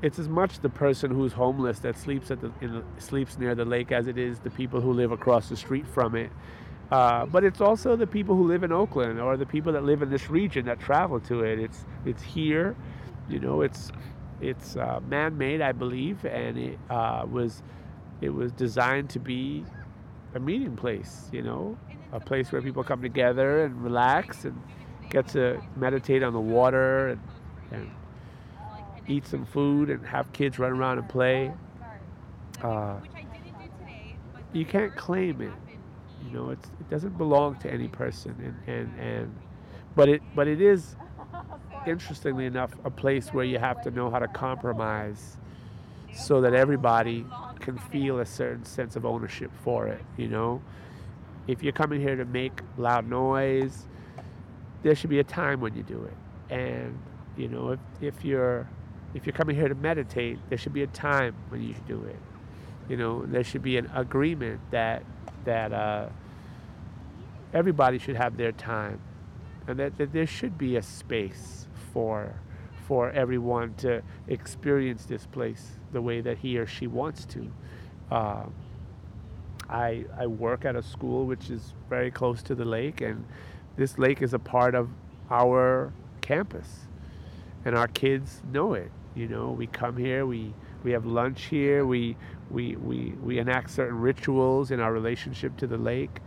it's 0.01 0.19
as 0.19 0.27
much 0.27 0.59
the 0.59 0.69
person 0.69 1.11
who's 1.11 1.31
homeless 1.31 1.77
that 1.79 1.95
sleeps 1.95 2.31
at 2.31 2.41
the, 2.41 2.51
the, 2.59 2.83
sleeps 2.97 3.37
near 3.37 3.53
the 3.53 3.63
lake 3.63 3.91
as 3.91 4.07
it 4.07 4.17
is 4.17 4.39
the 4.39 4.49
people 4.49 4.81
who 4.81 4.91
live 4.91 5.11
across 5.11 5.47
the 5.47 5.55
street 5.55 5.85
from 5.87 6.15
it. 6.15 6.31
Uh, 6.91 7.25
but 7.27 7.43
it's 7.43 7.61
also 7.61 7.95
the 7.95 8.07
people 8.07 8.35
who 8.35 8.47
live 8.47 8.63
in 8.63 8.71
Oakland 8.71 9.19
or 9.21 9.37
the 9.37 9.45
people 9.45 9.71
that 9.71 9.83
live 9.83 10.01
in 10.01 10.09
this 10.09 10.29
region 10.29 10.65
that 10.65 10.79
travel 10.79 11.19
to 11.21 11.41
it. 11.43 11.59
It's 11.59 11.85
it's 12.05 12.21
here, 12.21 12.75
you 13.29 13.39
know. 13.39 13.61
It's 13.61 13.91
it's 14.41 14.75
uh, 14.75 14.99
man-made, 15.07 15.61
I 15.61 15.71
believe, 15.71 16.25
and 16.25 16.57
it 16.57 16.79
uh, 16.89 17.25
was 17.31 17.63
it 18.19 18.29
was 18.29 18.51
designed 18.51 19.09
to 19.11 19.19
be 19.19 19.63
a 20.35 20.39
meeting 20.39 20.75
place. 20.75 21.29
You 21.31 21.43
know, 21.43 21.77
a 22.11 22.19
place 22.19 22.51
where 22.51 22.61
people 22.61 22.83
come 22.83 23.01
together 23.01 23.63
and 23.63 23.83
relax 23.83 24.45
and 24.45 24.59
get 25.09 25.27
to 25.29 25.61
meditate 25.75 26.23
on 26.23 26.33
the 26.33 26.39
water 26.39 27.09
and, 27.09 27.21
and 27.71 27.91
eat 29.07 29.25
some 29.25 29.45
food 29.45 29.89
and 29.89 30.05
have 30.05 30.31
kids 30.33 30.59
run 30.59 30.71
around 30.71 30.97
and 30.97 31.09
play. 31.09 31.51
Uh, 32.61 32.97
you 34.53 34.65
can't 34.65 34.95
claim 34.95 35.41
it. 35.41 35.51
You 36.25 36.37
know, 36.37 36.49
it's, 36.51 36.67
it 36.79 36.89
doesn't 36.89 37.17
belong 37.17 37.55
to 37.59 37.71
any 37.71 37.87
person, 37.87 38.35
and, 38.67 38.75
and, 38.75 38.99
and 38.99 39.35
but 39.95 40.07
it 40.07 40.21
but 40.35 40.47
it 40.47 40.61
is 40.61 40.95
interestingly 41.87 42.45
enough 42.45 42.71
a 42.85 42.91
place 42.91 43.29
where 43.29 43.43
you 43.43 43.57
have 43.57 43.81
to 43.81 43.91
know 43.91 44.11
how 44.11 44.19
to 44.19 44.27
compromise 44.27 45.37
so 46.13 46.41
that 46.41 46.53
everybody 46.53 47.25
can 47.59 47.77
feel 47.77 48.19
a 48.19 48.25
certain 48.25 48.65
sense 48.65 48.95
of 48.95 49.05
ownership 49.05 49.51
for 49.63 49.87
it. 49.87 50.03
You 50.17 50.27
know, 50.27 50.61
if 51.51 51.61
you're 51.61 51.73
coming 51.73 51.99
here 51.99 52.15
to 52.15 52.23
make 52.23 52.61
loud 52.77 53.09
noise, 53.09 53.87
there 54.83 54.95
should 54.95 55.09
be 55.09 55.19
a 55.19 55.23
time 55.23 55.59
when 55.59 55.75
you 55.75 55.83
do 55.83 56.03
it. 56.03 56.53
And 56.53 56.97
you 57.35 57.49
know, 57.49 57.71
if, 57.71 57.79
if 57.99 58.25
you're 58.25 58.69
if 59.13 59.25
you're 59.25 59.33
coming 59.33 59.55
here 59.55 59.67
to 59.67 59.75
meditate, 59.75 60.39
there 60.47 60.57
should 60.57 60.73
be 60.73 60.83
a 60.83 60.87
time 60.87 61.35
when 61.49 61.61
you 61.61 61.75
do 61.87 62.03
it. 62.05 62.19
You 62.87 62.95
know, 62.95 63.25
there 63.25 63.43
should 63.43 63.61
be 63.61 63.77
an 63.77 63.91
agreement 63.93 64.61
that 64.71 65.03
that 65.43 65.73
uh, 65.73 66.07
everybody 67.53 67.99
should 67.99 68.15
have 68.15 68.37
their 68.37 68.53
time, 68.53 69.01
and 69.67 69.77
that, 69.77 69.97
that 69.97 70.13
there 70.13 70.27
should 70.27 70.57
be 70.57 70.77
a 70.77 70.81
space 70.81 71.67
for 71.93 72.33
for 72.87 73.11
everyone 73.11 73.73
to 73.75 74.01
experience 74.27 75.05
this 75.05 75.25
place 75.25 75.79
the 75.91 76.01
way 76.01 76.21
that 76.21 76.37
he 76.37 76.57
or 76.57 76.65
she 76.65 76.87
wants 76.87 77.25
to. 77.25 77.51
Uh, 78.09 78.45
I, 79.71 80.05
I 80.17 80.27
work 80.27 80.65
at 80.65 80.75
a 80.75 80.83
school 80.83 81.25
which 81.25 81.49
is 81.49 81.73
very 81.89 82.11
close 82.11 82.43
to 82.43 82.55
the 82.55 82.65
lake, 82.65 83.01
and 83.01 83.25
this 83.77 83.97
lake 83.97 84.21
is 84.21 84.33
a 84.33 84.39
part 84.39 84.75
of 84.75 84.89
our 85.29 85.93
campus, 86.19 86.81
and 87.63 87.75
our 87.77 87.87
kids 87.87 88.41
know 88.51 88.73
it. 88.73 88.91
You 89.15 89.27
know, 89.27 89.51
we 89.51 89.67
come 89.67 89.97
here, 89.97 90.25
we 90.25 90.53
we 90.83 90.91
have 90.91 91.05
lunch 91.05 91.43
here, 91.45 91.85
we 91.85 92.17
we 92.49 92.75
we, 92.75 93.13
we 93.23 93.39
enact 93.39 93.69
certain 93.69 93.99
rituals 93.99 94.71
in 94.71 94.79
our 94.79 94.91
relationship 94.91 95.55
to 95.57 95.67
the 95.67 95.77
lake. 95.77 96.19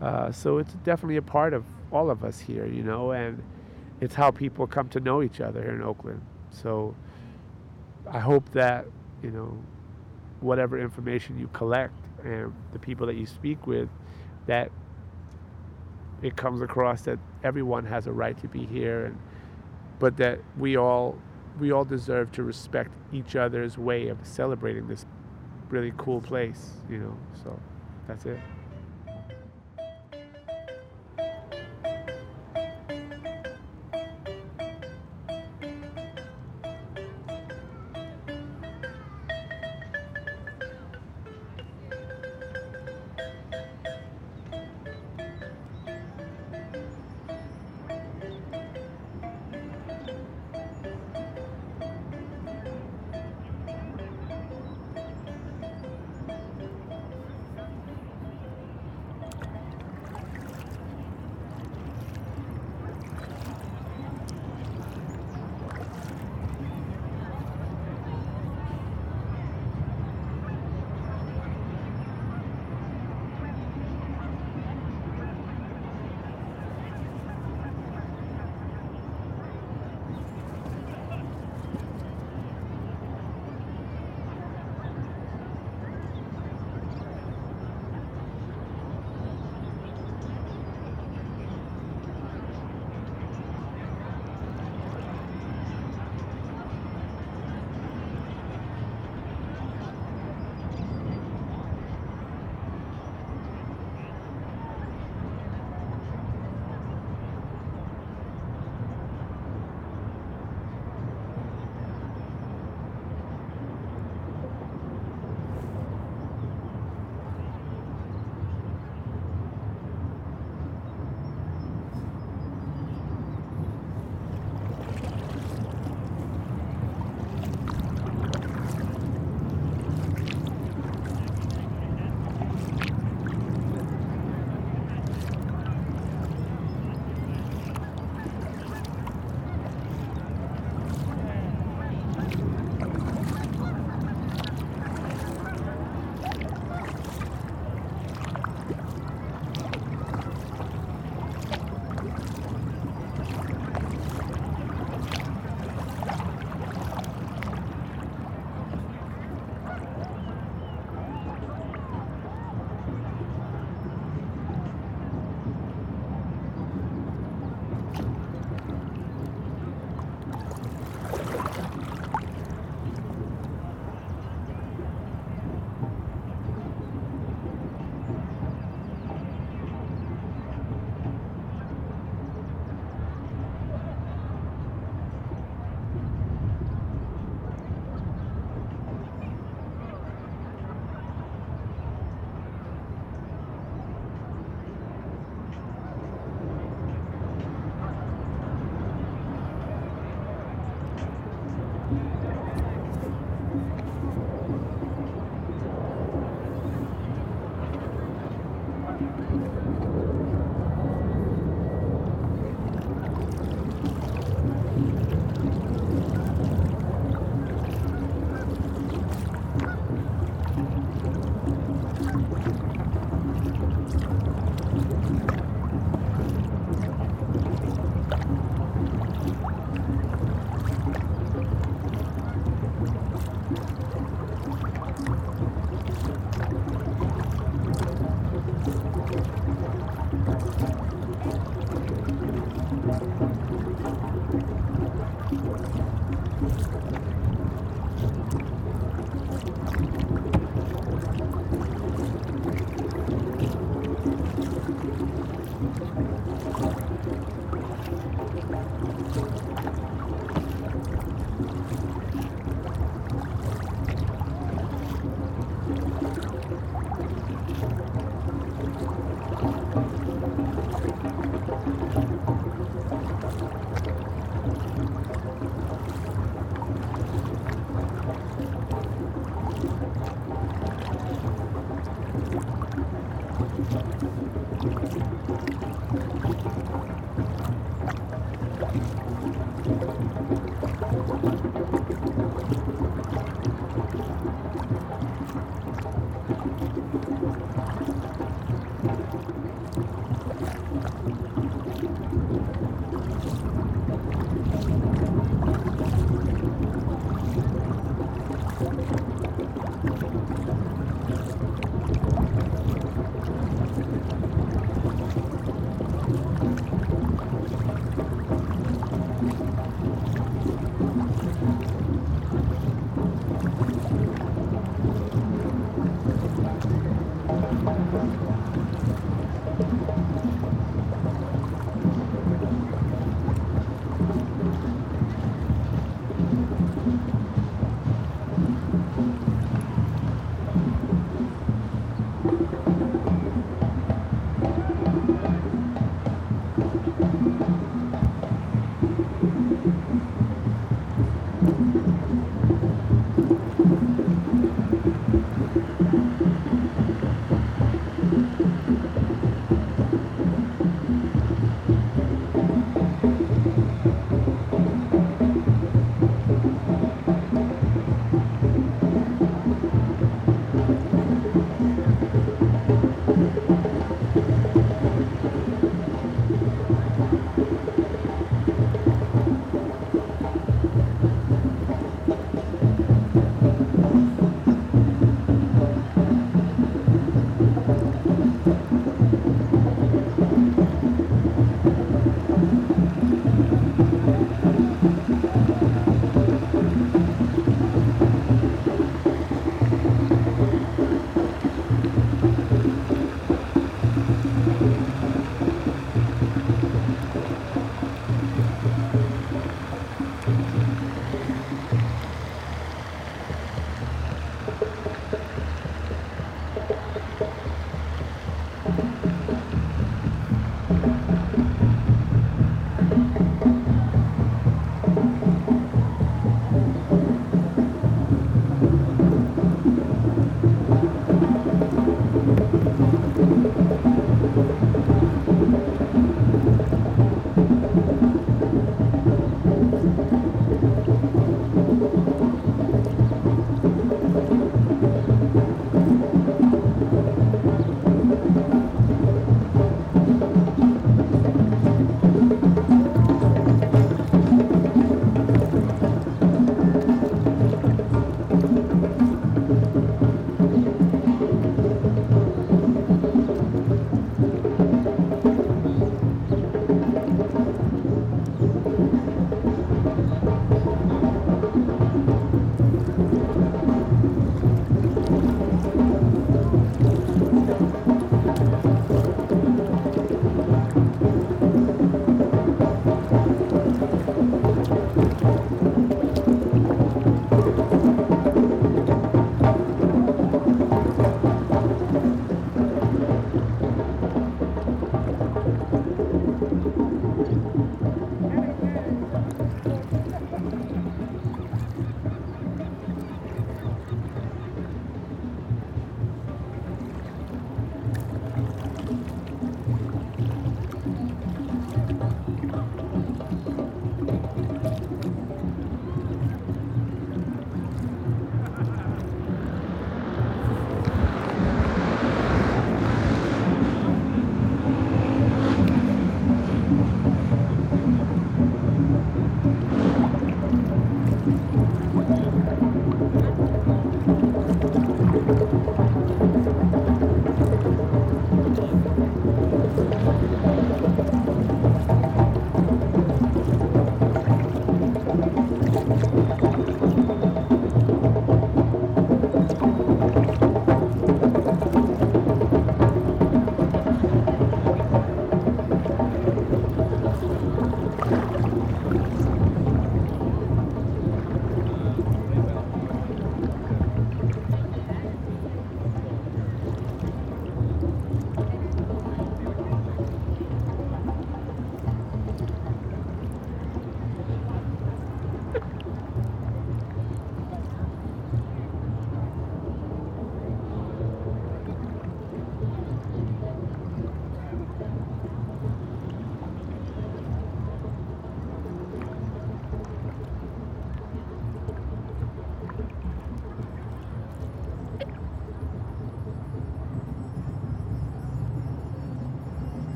Uh, 0.00 0.32
so 0.32 0.58
it's 0.58 0.72
definitely 0.84 1.16
a 1.16 1.22
part 1.22 1.52
of 1.52 1.64
all 1.92 2.10
of 2.10 2.24
us 2.24 2.40
here, 2.40 2.66
you 2.66 2.82
know, 2.82 3.12
and 3.12 3.42
it's 4.00 4.14
how 4.14 4.30
people 4.30 4.66
come 4.66 4.88
to 4.88 5.00
know 5.00 5.22
each 5.22 5.40
other 5.40 5.62
here 5.62 5.74
in 5.74 5.82
Oakland. 5.82 6.22
So 6.50 6.94
I 8.10 8.18
hope 8.18 8.50
that 8.52 8.86
you 9.22 9.30
know 9.30 9.56
whatever 10.40 10.78
information 10.80 11.38
you 11.38 11.48
collect 11.52 11.94
and 12.24 12.52
the 12.72 12.78
people 12.78 13.06
that 13.06 13.16
you 13.16 13.26
speak 13.26 13.66
with 13.66 13.88
that 14.46 14.70
it 16.22 16.36
comes 16.36 16.60
across 16.60 17.02
that 17.02 17.18
everyone 17.44 17.84
has 17.84 18.06
a 18.06 18.12
right 18.12 18.38
to 18.40 18.48
be 18.48 18.66
here 18.66 19.06
and 19.06 19.18
but 19.98 20.16
that 20.16 20.38
we 20.58 20.76
all 20.76 21.18
we 21.58 21.72
all 21.72 21.84
deserve 21.84 22.30
to 22.32 22.42
respect 22.42 22.90
each 23.12 23.36
other's 23.36 23.78
way 23.78 24.08
of 24.08 24.18
celebrating 24.22 24.86
this 24.88 25.06
really 25.70 25.92
cool 25.98 26.20
place 26.20 26.72
you 26.90 26.98
know 26.98 27.16
so 27.42 27.58
that's 28.06 28.26
it 28.26 28.38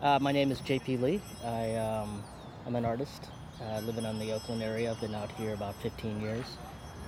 Uh, 0.00 0.16
my 0.20 0.30
name 0.30 0.52
is 0.52 0.60
JP 0.60 1.00
Lee. 1.02 1.20
I, 1.44 1.74
um, 1.74 2.22
I'm 2.64 2.76
an 2.76 2.84
artist 2.84 3.30
uh, 3.60 3.80
living 3.80 4.04
in 4.04 4.20
the 4.20 4.30
Oakland 4.32 4.62
area. 4.62 4.92
I've 4.92 5.00
been 5.00 5.12
out 5.12 5.28
here 5.32 5.54
about 5.54 5.74
15 5.82 6.20
years, 6.20 6.44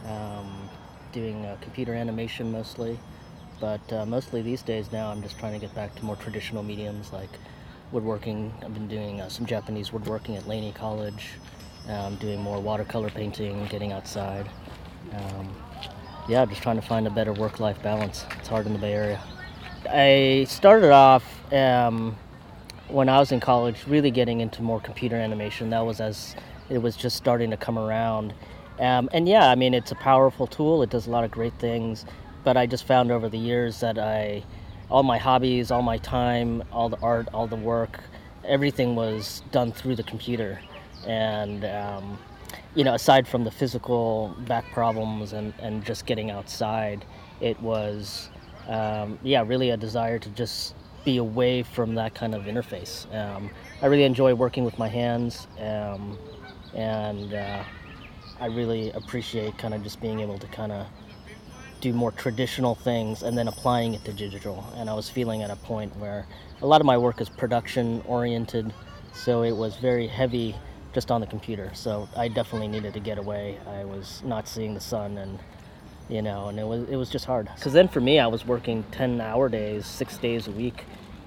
um, 0.08 0.68
doing 1.12 1.46
uh, 1.46 1.56
computer 1.60 1.94
animation 1.94 2.50
mostly. 2.50 2.98
But 3.60 3.92
uh, 3.92 4.06
mostly 4.06 4.42
these 4.42 4.62
days 4.62 4.90
now, 4.90 5.08
I'm 5.08 5.22
just 5.22 5.38
trying 5.38 5.52
to 5.52 5.64
get 5.64 5.72
back 5.72 5.94
to 5.96 6.04
more 6.04 6.16
traditional 6.16 6.64
mediums 6.64 7.12
like 7.12 7.28
woodworking. 7.92 8.52
I've 8.64 8.74
been 8.74 8.88
doing 8.88 9.20
uh, 9.20 9.28
some 9.28 9.46
Japanese 9.46 9.92
woodworking 9.92 10.34
at 10.34 10.48
Laney 10.48 10.72
College. 10.72 11.28
Um, 11.88 12.16
doing 12.16 12.40
more 12.40 12.58
watercolor 12.58 13.10
painting, 13.10 13.66
getting 13.66 13.92
outside. 13.92 14.50
Um, 15.12 15.54
yeah, 16.28 16.44
just 16.44 16.60
trying 16.60 16.76
to 16.80 16.86
find 16.86 17.06
a 17.06 17.10
better 17.10 17.32
work-life 17.32 17.80
balance. 17.84 18.26
It's 18.40 18.48
hard 18.48 18.66
in 18.66 18.72
the 18.72 18.80
Bay 18.80 18.94
Area. 18.94 19.22
I 19.88 20.46
started 20.48 20.90
off 20.90 21.24
um, 21.52 22.16
when 22.92 23.08
I 23.08 23.18
was 23.18 23.32
in 23.32 23.40
college, 23.40 23.84
really 23.86 24.10
getting 24.10 24.40
into 24.40 24.62
more 24.62 24.80
computer 24.80 25.16
animation. 25.16 25.70
That 25.70 25.86
was 25.86 26.00
as 26.00 26.36
it 26.68 26.78
was 26.78 26.96
just 26.96 27.16
starting 27.16 27.50
to 27.50 27.56
come 27.56 27.78
around. 27.78 28.34
Um, 28.78 29.08
and 29.12 29.28
yeah, 29.28 29.50
I 29.50 29.54
mean, 29.54 29.74
it's 29.74 29.92
a 29.92 29.96
powerful 29.96 30.46
tool. 30.46 30.82
It 30.82 30.90
does 30.90 31.06
a 31.06 31.10
lot 31.10 31.24
of 31.24 31.30
great 31.30 31.54
things. 31.54 32.06
But 32.44 32.56
I 32.56 32.66
just 32.66 32.86
found 32.86 33.10
over 33.10 33.28
the 33.28 33.38
years 33.38 33.80
that 33.80 33.98
I, 33.98 34.42
all 34.90 35.02
my 35.02 35.18
hobbies, 35.18 35.70
all 35.70 35.82
my 35.82 35.98
time, 35.98 36.62
all 36.72 36.88
the 36.88 36.98
art, 37.00 37.28
all 37.34 37.46
the 37.46 37.56
work, 37.56 38.00
everything 38.44 38.96
was 38.96 39.42
done 39.52 39.72
through 39.72 39.96
the 39.96 40.02
computer. 40.02 40.60
And, 41.06 41.64
um, 41.64 42.18
you 42.74 42.84
know, 42.84 42.94
aside 42.94 43.28
from 43.28 43.44
the 43.44 43.50
physical 43.50 44.34
back 44.46 44.64
problems 44.72 45.32
and, 45.32 45.52
and 45.60 45.84
just 45.84 46.06
getting 46.06 46.30
outside, 46.30 47.04
it 47.40 47.60
was, 47.60 48.30
um, 48.68 49.18
yeah, 49.22 49.42
really 49.46 49.70
a 49.70 49.76
desire 49.76 50.18
to 50.18 50.28
just 50.30 50.74
be 51.04 51.16
away 51.16 51.62
from 51.62 51.94
that 51.94 52.14
kind 52.14 52.34
of 52.34 52.44
interface. 52.44 53.12
Um, 53.14 53.50
I 53.82 53.86
really 53.86 54.04
enjoy 54.04 54.34
working 54.34 54.64
with 54.64 54.78
my 54.78 54.88
hands, 54.88 55.46
um, 55.58 56.18
and 56.74 57.32
uh, 57.32 57.64
I 58.38 58.46
really 58.46 58.90
appreciate 58.92 59.56
kind 59.58 59.74
of 59.74 59.82
just 59.82 60.00
being 60.00 60.20
able 60.20 60.38
to 60.38 60.46
kind 60.48 60.72
of 60.72 60.86
do 61.80 61.92
more 61.92 62.12
traditional 62.12 62.74
things 62.74 63.22
and 63.22 63.36
then 63.36 63.48
applying 63.48 63.94
it 63.94 64.04
to 64.04 64.12
digital. 64.12 64.64
And 64.76 64.90
I 64.90 64.94
was 64.94 65.08
feeling 65.08 65.42
at 65.42 65.50
a 65.50 65.56
point 65.56 65.96
where 65.96 66.26
a 66.60 66.66
lot 66.66 66.80
of 66.80 66.86
my 66.86 66.98
work 66.98 67.20
is 67.20 67.28
production 67.28 68.02
oriented, 68.06 68.72
so 69.14 69.42
it 69.42 69.52
was 69.52 69.76
very 69.76 70.06
heavy 70.06 70.54
just 70.92 71.10
on 71.10 71.20
the 71.20 71.26
computer. 71.26 71.70
So 71.74 72.08
I 72.16 72.28
definitely 72.28 72.68
needed 72.68 72.92
to 72.94 73.00
get 73.00 73.16
away. 73.16 73.58
I 73.66 73.84
was 73.84 74.22
not 74.24 74.46
seeing 74.46 74.74
the 74.74 74.80
sun 74.80 75.18
and 75.18 75.38
you 76.10 76.22
know, 76.22 76.48
and 76.48 76.58
it 76.58 76.66
was 76.66 76.88
it 76.88 76.96
was 76.96 77.08
just 77.08 77.24
hard. 77.24 77.48
Because 77.54 77.72
then 77.72 77.88
for 77.88 78.00
me, 78.00 78.18
I 78.18 78.26
was 78.26 78.46
working 78.46 78.84
ten 78.90 79.20
hour 79.20 79.48
days, 79.48 79.86
six 79.86 80.18
days 80.18 80.48
a 80.48 80.50
week, 80.50 80.84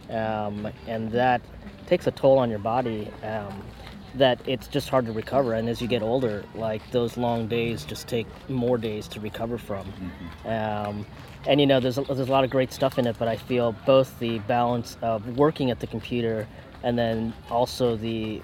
um, 0.10 0.68
and 0.88 1.12
that 1.12 1.42
takes 1.88 2.06
a 2.08 2.12
toll 2.12 2.38
on 2.38 2.50
your 2.50 2.60
body. 2.60 3.10
Um, 3.24 3.64
that 4.16 4.40
it's 4.46 4.68
just 4.68 4.90
hard 4.90 5.08
to 5.08 5.12
recover, 5.12 5.54
and 5.54 5.68
as 5.68 5.82
you 5.82 5.88
get 5.88 6.04
older, 6.04 6.44
like 6.54 6.82
those 6.92 7.18
long 7.18 7.48
days 7.48 7.84
just 7.84 8.08
take 8.08 8.28
more 8.48 8.78
days 8.78 9.08
to 9.08 9.20
recover 9.20 9.58
from. 9.58 9.92
Um, 10.46 11.06
and 11.48 11.60
you 11.60 11.66
know, 11.66 11.80
there's 11.80 11.98
a, 11.98 12.02
there's 12.02 12.20
a 12.20 12.32
lot 12.32 12.44
of 12.44 12.52
great 12.52 12.72
stuff 12.72 13.00
in 13.00 13.08
it, 13.08 13.16
but 13.18 13.28
I 13.28 13.38
feel 13.38 13.76
both 13.86 14.20
the 14.20 14.38
balance 14.40 14.98
of 15.02 15.38
working 15.38 15.72
at 15.72 15.80
the 15.80 15.88
computer 15.88 16.48
and 16.84 16.98
then 16.98 17.34
also 17.50 17.96
the, 17.96 18.42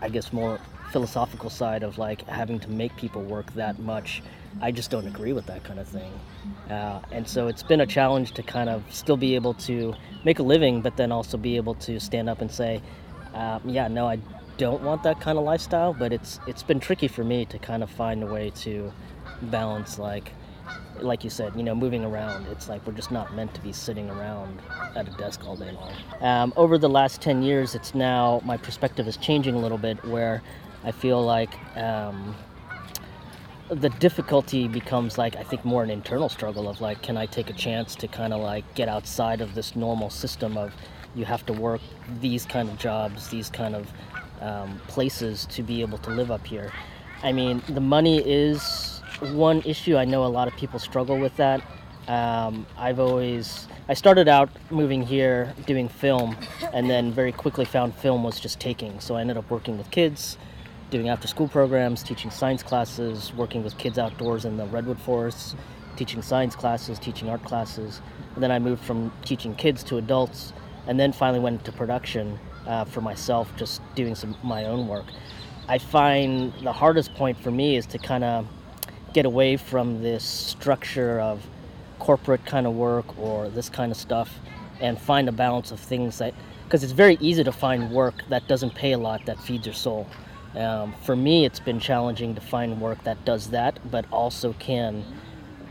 I 0.00 0.08
guess, 0.08 0.32
more 0.32 0.60
philosophical 0.92 1.50
side 1.50 1.82
of 1.82 1.98
like 1.98 2.26
having 2.28 2.60
to 2.60 2.70
make 2.70 2.94
people 2.96 3.22
work 3.22 3.52
that 3.54 3.78
much 3.78 4.22
I 4.60 4.72
just 4.72 4.90
don't 4.90 5.06
agree 5.06 5.32
with 5.32 5.46
that 5.46 5.62
kind 5.64 5.78
of 5.78 5.86
thing. 5.86 6.12
Uh, 6.68 7.00
and 7.12 7.28
so 7.28 7.46
it's 7.46 7.62
been 7.62 7.80
a 7.80 7.86
challenge 7.86 8.32
to 8.32 8.42
kind 8.42 8.68
of 8.68 8.82
still 8.90 9.16
be 9.16 9.34
able 9.34 9.54
to 9.54 9.94
make 10.24 10.38
a 10.38 10.42
living, 10.42 10.82
but 10.82 10.96
then 10.96 11.12
also 11.12 11.36
be 11.36 11.56
able 11.56 11.74
to 11.74 12.00
stand 12.00 12.28
up 12.28 12.40
and 12.40 12.50
say, 12.50 12.82
um, 13.34 13.60
yeah, 13.64 13.88
no, 13.88 14.08
I 14.08 14.18
don't 14.56 14.82
want 14.82 15.02
that 15.04 15.20
kind 15.20 15.38
of 15.38 15.44
lifestyle. 15.44 15.94
But 15.94 16.12
it's 16.12 16.40
it's 16.46 16.62
been 16.62 16.80
tricky 16.80 17.08
for 17.08 17.22
me 17.24 17.44
to 17.46 17.58
kind 17.58 17.82
of 17.82 17.90
find 17.90 18.22
a 18.22 18.26
way 18.26 18.50
to 18.56 18.92
balance, 19.42 19.98
like, 19.98 20.32
like 21.00 21.22
you 21.22 21.30
said, 21.30 21.54
you 21.54 21.62
know, 21.62 21.74
moving 21.74 22.04
around. 22.04 22.46
It's 22.48 22.68
like 22.68 22.84
we're 22.86 22.94
just 22.94 23.12
not 23.12 23.34
meant 23.36 23.54
to 23.54 23.60
be 23.60 23.72
sitting 23.72 24.10
around 24.10 24.60
at 24.96 25.06
a 25.06 25.12
desk 25.12 25.46
all 25.46 25.56
day 25.56 25.70
long. 25.70 25.92
Um, 26.20 26.52
over 26.56 26.78
the 26.78 26.88
last 26.88 27.20
ten 27.20 27.42
years, 27.42 27.74
it's 27.76 27.94
now 27.94 28.42
my 28.44 28.56
perspective 28.56 29.06
is 29.06 29.16
changing 29.16 29.54
a 29.54 29.58
little 29.58 29.78
bit, 29.78 30.04
where 30.04 30.42
I 30.82 30.90
feel 30.90 31.22
like. 31.22 31.54
Um, 31.76 32.34
the 33.70 33.90
difficulty 33.90 34.66
becomes 34.66 35.18
like 35.18 35.36
I 35.36 35.42
think 35.42 35.64
more 35.64 35.82
an 35.82 35.90
internal 35.90 36.28
struggle 36.28 36.68
of 36.68 36.80
like, 36.80 37.02
can 37.02 37.16
I 37.16 37.26
take 37.26 37.50
a 37.50 37.52
chance 37.52 37.94
to 37.96 38.08
kind 38.08 38.32
of 38.32 38.40
like 38.40 38.64
get 38.74 38.88
outside 38.88 39.40
of 39.40 39.54
this 39.54 39.76
normal 39.76 40.10
system 40.10 40.56
of 40.56 40.72
you 41.14 41.24
have 41.24 41.44
to 41.46 41.52
work 41.52 41.80
these 42.20 42.46
kind 42.46 42.68
of 42.68 42.78
jobs, 42.78 43.28
these 43.28 43.50
kind 43.50 43.74
of 43.74 43.92
um, 44.40 44.80
places 44.86 45.46
to 45.46 45.62
be 45.62 45.80
able 45.80 45.98
to 45.98 46.10
live 46.10 46.30
up 46.30 46.46
here. 46.46 46.72
I 47.22 47.32
mean, 47.32 47.62
the 47.68 47.80
money 47.80 48.18
is 48.18 49.02
one 49.20 49.62
issue. 49.62 49.96
I 49.96 50.04
know 50.04 50.24
a 50.24 50.28
lot 50.28 50.48
of 50.48 50.54
people 50.56 50.78
struggle 50.78 51.18
with 51.18 51.36
that. 51.36 51.62
Um, 52.06 52.66
I've 52.76 53.00
always 53.00 53.66
I 53.88 53.94
started 53.94 54.28
out 54.28 54.50
moving 54.70 55.02
here 55.02 55.54
doing 55.66 55.88
film, 55.88 56.36
and 56.72 56.88
then 56.88 57.12
very 57.12 57.32
quickly 57.32 57.64
found 57.64 57.94
film 57.94 58.22
was 58.22 58.40
just 58.40 58.60
taking. 58.60 59.00
So 59.00 59.16
I 59.16 59.20
ended 59.20 59.36
up 59.36 59.50
working 59.50 59.76
with 59.76 59.90
kids 59.90 60.38
doing 60.90 61.08
after 61.08 61.28
school 61.28 61.48
programs, 61.48 62.02
teaching 62.02 62.30
science 62.30 62.62
classes, 62.62 63.32
working 63.34 63.62
with 63.62 63.76
kids 63.78 63.98
outdoors 63.98 64.44
in 64.44 64.56
the 64.56 64.66
redwood 64.66 65.00
forests, 65.00 65.54
teaching 65.96 66.22
science 66.22 66.54
classes, 66.54 66.98
teaching 66.98 67.28
art 67.28 67.44
classes. 67.44 68.00
And 68.34 68.42
then 68.42 68.50
I 68.50 68.58
moved 68.58 68.82
from 68.84 69.12
teaching 69.24 69.54
kids 69.54 69.82
to 69.84 69.98
adults, 69.98 70.52
and 70.86 70.98
then 70.98 71.12
finally 71.12 71.40
went 71.40 71.60
into 71.60 71.72
production 71.72 72.38
uh, 72.66 72.84
for 72.84 73.00
myself, 73.00 73.54
just 73.56 73.82
doing 73.94 74.14
some 74.14 74.36
my 74.42 74.64
own 74.64 74.88
work. 74.88 75.06
I 75.68 75.78
find 75.78 76.52
the 76.62 76.72
hardest 76.72 77.14
point 77.14 77.38
for 77.38 77.50
me 77.50 77.76
is 77.76 77.84
to 77.86 77.98
kind 77.98 78.24
of 78.24 78.46
get 79.12 79.26
away 79.26 79.56
from 79.56 80.02
this 80.02 80.24
structure 80.24 81.20
of 81.20 81.46
corporate 81.98 82.44
kind 82.46 82.66
of 82.66 82.74
work 82.74 83.18
or 83.18 83.48
this 83.48 83.68
kind 83.68 83.90
of 83.90 83.98
stuff 83.98 84.38
and 84.80 84.98
find 84.98 85.28
a 85.28 85.32
balance 85.32 85.70
of 85.70 85.80
things 85.80 86.18
that 86.18 86.32
because 86.64 86.84
it's 86.84 86.92
very 86.92 87.16
easy 87.20 87.42
to 87.42 87.52
find 87.52 87.90
work 87.90 88.14
that 88.28 88.46
doesn't 88.46 88.74
pay 88.74 88.92
a 88.92 88.98
lot 88.98 89.24
that 89.26 89.38
feeds 89.40 89.66
your 89.66 89.74
soul 89.74 90.06
um, 90.56 90.94
for 91.02 91.14
me, 91.14 91.44
it's 91.44 91.60
been 91.60 91.80
challenging 91.80 92.34
to 92.34 92.40
find 92.40 92.80
work 92.80 93.02
that 93.04 93.24
does 93.24 93.50
that, 93.50 93.78
but 93.90 94.04
also 94.10 94.54
can 94.54 95.04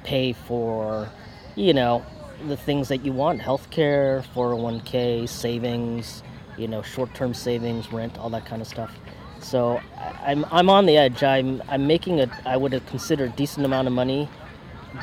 pay 0.03 0.33
for, 0.33 1.09
you 1.55 1.73
know, 1.73 2.05
the 2.47 2.57
things 2.57 2.87
that 2.89 3.03
you 3.03 3.11
want 3.11 3.41
healthcare, 3.41 4.23
401k, 4.35 5.27
savings, 5.27 6.21
you 6.57 6.67
know, 6.67 6.81
short 6.81 7.13
term 7.13 7.33
savings, 7.33 7.91
rent, 7.91 8.17
all 8.17 8.29
that 8.29 8.45
kind 8.45 8.61
of 8.61 8.67
stuff. 8.67 8.91
So 9.41 9.81
I'm, 10.21 10.45
I'm 10.51 10.69
on 10.69 10.85
the 10.85 10.97
edge. 10.97 11.23
I'm, 11.23 11.61
I'm 11.67 11.87
making 11.87 12.21
a, 12.21 12.29
I 12.45 12.57
would 12.57 12.73
have 12.73 12.85
considered 12.87 13.35
decent 13.35 13.65
amount 13.65 13.87
of 13.87 13.93
money, 13.93 14.29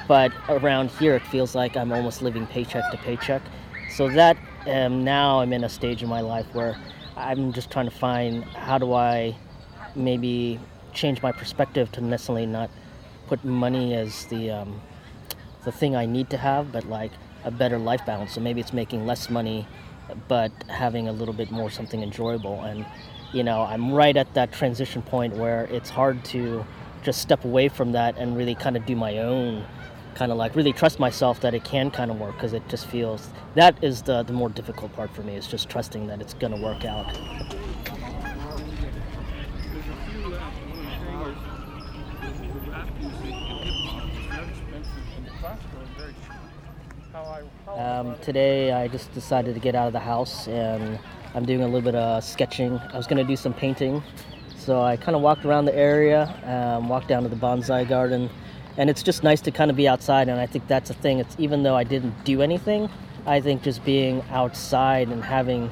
but 0.07 0.33
around 0.49 0.91
here 0.91 1.15
it 1.15 1.23
feels 1.27 1.55
like 1.55 1.77
I'm 1.77 1.93
almost 1.93 2.23
living 2.23 2.47
paycheck 2.47 2.91
to 2.91 2.97
paycheck. 2.99 3.43
So 3.91 4.09
that 4.11 4.37
um, 4.67 5.05
now 5.05 5.41
I'm 5.41 5.53
in 5.53 5.65
a 5.65 5.69
stage 5.69 6.03
in 6.03 6.09
my 6.09 6.21
life 6.21 6.47
where 6.53 6.77
I'm 7.17 7.53
just 7.53 7.71
trying 7.71 7.89
to 7.89 7.97
find 7.97 8.45
how 8.45 8.79
do 8.79 8.93
I 8.93 9.37
maybe 9.97 10.61
change 10.93 11.23
my 11.23 11.33
perspective 11.33 11.91
to 11.93 12.01
necessarily 12.01 12.47
not 12.47 12.71
put 13.27 13.45
money 13.45 13.95
as 13.95 14.27
the 14.27 14.51
um, 14.51 14.81
the 15.65 15.73
thing 15.73 15.97
I 15.97 16.07
need 16.07 16.31
to 16.31 16.37
have, 16.37 16.73
but 16.73 16.85
like 16.89 17.13
a 17.45 17.51
better 17.51 17.79
life 17.79 18.05
balance. 18.07 18.35
So 18.35 18.41
maybe 18.41 18.61
it's 18.61 18.73
making 18.73 19.07
less 19.07 19.31
money, 19.31 19.67
but 20.29 20.53
having 20.69 21.09
a 21.09 21.13
little 21.13 21.35
bit 21.35 21.51
more 21.51 21.71
something 21.71 22.03
enjoyable. 22.03 22.63
And 22.63 22.87
you 23.33 23.43
know, 23.43 23.63
I'm 23.63 23.93
right 23.93 24.17
at 24.17 24.33
that 24.35 24.53
transition 24.53 25.03
point 25.03 25.35
where 25.37 25.65
it's 25.65 25.91
hard 25.91 26.25
to 26.27 26.65
just 27.03 27.21
step 27.21 27.45
away 27.45 27.69
from 27.69 27.93
that 27.93 28.17
and 28.17 28.37
really 28.37 28.55
kind 28.55 28.77
of 28.77 28.87
do 28.87 28.97
my 28.97 29.19
own 29.19 29.65
kind 30.15 30.31
of 30.31 30.39
like 30.39 30.55
really 30.55 30.73
trust 30.73 31.01
myself 31.01 31.41
that 31.41 31.55
it 31.55 31.65
can 31.65 31.91
kind 31.91 32.11
of 32.11 32.19
work 32.19 32.35
because 32.35 32.53
it 32.53 32.63
just 32.69 32.87
feels 32.87 33.31
that 33.57 33.77
is 33.83 34.03
the 34.03 34.23
the 34.23 34.33
more 34.33 34.49
difficult 34.49 34.93
part 34.95 35.11
for 35.11 35.23
me 35.23 35.35
is 35.35 35.47
just 35.47 35.69
trusting 35.69 36.07
that 36.07 36.21
it's 36.21 36.35
going 36.35 36.55
to 36.55 36.63
work 36.63 36.85
out 36.85 37.13
Um, 47.77 48.15
today 48.21 48.71
I 48.71 48.87
just 48.87 49.13
decided 49.15 49.55
to 49.55 49.61
get 49.61 49.75
out 49.75 49.89
of 49.89 49.93
the 49.93 49.99
house 49.99 50.47
and 50.47 50.97
I'm 51.35 51.45
doing 51.45 51.63
a 51.63 51.67
little 51.67 51.81
bit 51.81 51.97
of 51.97 52.23
sketching. 52.23 52.79
I 52.79 52.97
was 52.97 53.09
going 53.09 53.17
to 53.17 53.25
do 53.25 53.35
some 53.35 53.53
painting. 53.53 54.01
So 54.57 54.81
I 54.81 54.97
kind 54.97 55.17
of 55.17 55.23
walked 55.23 55.45
around 55.45 55.65
the 55.65 55.75
area, 55.75 56.33
um, 56.45 56.89
walked 56.89 57.09
down 57.09 57.25
to 57.25 57.29
the 57.29 57.35
bonsai 57.37 57.89
garden, 57.89 58.31
and 58.77 58.89
it's 58.89 59.03
just 59.03 59.25
nice 59.25 59.41
to 59.41 59.51
kind 59.51 59.73
of 59.73 59.77
be 59.77 59.89
outside. 59.89 60.29
And 60.29 60.41
I 60.41 60.47
think 60.47 60.69
that's 60.69 60.91
a 60.91 60.95
thing. 60.95 61.19
It's 61.19 61.35
even 61.37 61.65
though 61.65 61.75
I 61.75 61.83
didn't 61.83 62.25
do 62.25 62.43
anything, 62.43 62.89
I 63.27 63.41
think 63.41 63.65
just 63.65 63.85
being 63.85 64.23
outside 64.31 65.09
and 65.09 65.25
having 65.25 65.69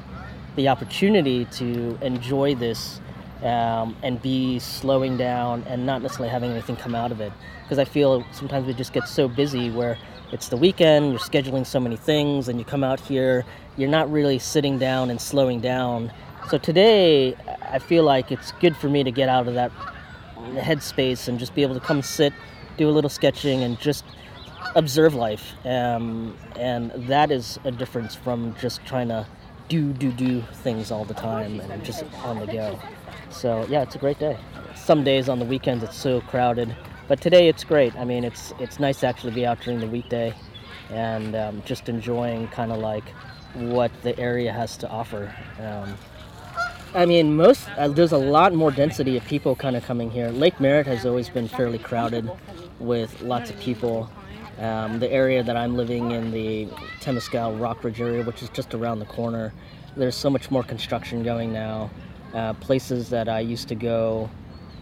the 0.57 0.67
opportunity 0.67 1.45
to 1.45 1.97
enjoy 2.01 2.53
this 2.53 2.99
um, 3.43 3.95
and 4.03 4.21
be 4.21 4.59
slowing 4.59 5.15
down 5.15 5.63
and 5.67 5.85
not 5.85 6.01
necessarily 6.01 6.29
having 6.29 6.51
anything 6.51 6.75
come 6.75 6.95
out 6.95 7.13
of 7.13 7.21
it. 7.21 7.31
Because 7.63 7.79
I 7.79 7.85
feel 7.85 8.25
sometimes 8.33 8.67
we 8.67 8.73
just 8.73 8.91
get 8.91 9.07
so 9.07 9.29
busy 9.29 9.69
where 9.69 9.97
it's 10.33 10.49
the 10.49 10.57
weekend, 10.57 11.11
you're 11.11 11.19
scheduling 11.19 11.63
so 11.63 11.79
many 11.79 11.95
things, 11.95 12.47
and 12.47 12.57
you 12.57 12.65
come 12.65 12.83
out 12.83 12.99
here, 12.99 13.45
you're 13.77 13.89
not 13.89 14.11
really 14.11 14.39
sitting 14.39 14.79
down 14.79 15.11
and 15.11 15.21
slowing 15.21 15.61
down. 15.61 16.11
So 16.49 16.57
today, 16.57 17.35
I 17.61 17.77
feel 17.77 18.03
like 18.03 18.31
it's 18.31 18.51
good 18.53 18.75
for 18.75 18.89
me 18.89 19.03
to 19.03 19.11
get 19.11 19.29
out 19.29 19.47
of 19.47 19.53
that 19.53 19.71
headspace 20.55 21.27
and 21.27 21.37
just 21.37 21.53
be 21.53 21.61
able 21.61 21.75
to 21.75 21.79
come 21.79 22.01
sit, 22.01 22.33
do 22.77 22.89
a 22.89 22.91
little 22.91 23.11
sketching, 23.11 23.61
and 23.61 23.79
just 23.79 24.03
observe 24.75 25.13
life. 25.13 25.53
Um, 25.65 26.35
and 26.55 26.91
that 27.07 27.29
is 27.31 27.59
a 27.63 27.71
difference 27.71 28.15
from 28.15 28.55
just 28.59 28.83
trying 28.85 29.09
to 29.09 29.27
do, 29.69 29.93
do, 29.93 30.11
do 30.11 30.41
things 30.41 30.89
all 30.89 31.05
the 31.05 31.13
time 31.13 31.59
and 31.59 31.85
just 31.85 32.03
on 32.23 32.39
the 32.39 32.47
go. 32.47 32.79
So 33.29 33.67
yeah, 33.69 33.83
it's 33.83 33.93
a 33.93 33.99
great 33.99 34.17
day. 34.17 34.37
Some 34.75 35.03
days 35.03 35.29
on 35.29 35.37
the 35.37 35.45
weekends 35.45 35.83
it's 35.83 35.95
so 35.95 36.21
crowded, 36.21 36.75
but 37.07 37.21
today 37.21 37.47
it's 37.47 37.63
great. 37.63 37.95
I 37.95 38.05
mean, 38.05 38.23
it's 38.23 38.53
it's 38.59 38.79
nice 38.79 38.99
to 39.01 39.07
actually 39.07 39.33
be 39.33 39.45
out 39.45 39.59
during 39.61 39.79
the 39.79 39.87
weekday, 39.87 40.33
and 40.89 41.35
um, 41.35 41.63
just 41.65 41.89
enjoying 41.89 42.47
kind 42.49 42.71
of 42.71 42.79
like 42.79 43.07
what 43.53 43.91
the 44.01 44.17
area 44.19 44.51
has 44.51 44.77
to 44.77 44.89
offer. 44.89 45.33
Um, 45.59 45.95
I 46.95 47.05
mean, 47.05 47.35
most 47.35 47.67
uh, 47.77 47.87
there's 47.87 48.11
a 48.11 48.17
lot 48.17 48.53
more 48.53 48.71
density 48.71 49.17
of 49.17 49.25
people 49.25 49.55
kind 49.55 49.75
of 49.75 49.83
coming 49.83 50.11
here. 50.11 50.29
Lake 50.29 50.59
Merritt 50.59 50.87
has 50.87 51.05
always 51.05 51.29
been 51.29 51.47
fairly 51.47 51.79
crowded, 51.79 52.29
with 52.79 53.21
lots 53.21 53.49
of 53.49 53.59
people. 53.59 54.09
Um, 54.59 54.99
the 54.99 55.11
area 55.11 55.41
that 55.43 55.57
I'm 55.57 55.75
living 55.75 56.11
in, 56.11 56.31
the 56.31 56.67
Temescal 57.01 57.59
Rockridge 57.59 57.99
area, 57.99 58.23
which 58.23 58.43
is 58.43 58.49
just 58.49 58.73
around 58.75 58.99
the 58.99 59.05
corner, 59.05 59.51
there's 59.97 60.15
so 60.15 60.29
much 60.29 60.51
more 60.51 60.63
construction 60.63 61.23
going 61.23 61.51
now. 61.51 61.89
Uh, 62.33 62.53
places 62.53 63.09
that 63.09 63.29
I 63.29 63.39
used 63.39 63.67
to 63.69 63.75
go, 63.75 64.29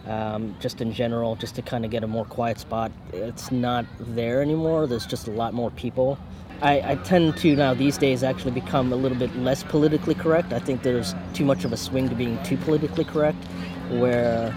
um, 0.06 0.56
just 0.60 0.80
in 0.80 0.92
general, 0.92 1.36
just 1.36 1.54
to 1.56 1.62
kind 1.62 1.84
of 1.84 1.90
get 1.90 2.02
a 2.02 2.06
more 2.06 2.24
quiet 2.24 2.58
spot, 2.58 2.90
it's 3.12 3.52
not 3.52 3.86
there 3.98 4.42
anymore. 4.42 4.86
There's 4.86 5.06
just 5.06 5.28
a 5.28 5.30
lot 5.30 5.54
more 5.54 5.70
people. 5.70 6.18
I, 6.60 6.92
I, 6.92 6.94
tend 6.96 7.36
to 7.38 7.56
now 7.56 7.74
these 7.74 7.98
days 7.98 8.22
actually 8.22 8.52
become 8.52 8.92
a 8.92 8.96
little 8.96 9.18
bit 9.18 9.34
less 9.36 9.64
politically 9.64 10.14
correct. 10.14 10.52
I 10.52 10.60
think 10.60 10.82
there's 10.82 11.14
too 11.34 11.44
much 11.44 11.64
of 11.64 11.72
a 11.72 11.76
swing 11.76 12.08
to 12.08 12.14
being 12.14 12.40
too 12.44 12.56
politically 12.56 13.04
correct, 13.04 13.42
where 13.90 14.54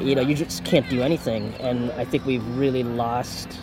you 0.00 0.14
know 0.14 0.22
you 0.22 0.36
just 0.36 0.64
can't 0.64 0.88
do 0.88 1.02
anything. 1.02 1.52
And 1.54 1.90
I 1.92 2.04
think 2.04 2.24
we've 2.24 2.46
really 2.56 2.84
lost 2.84 3.58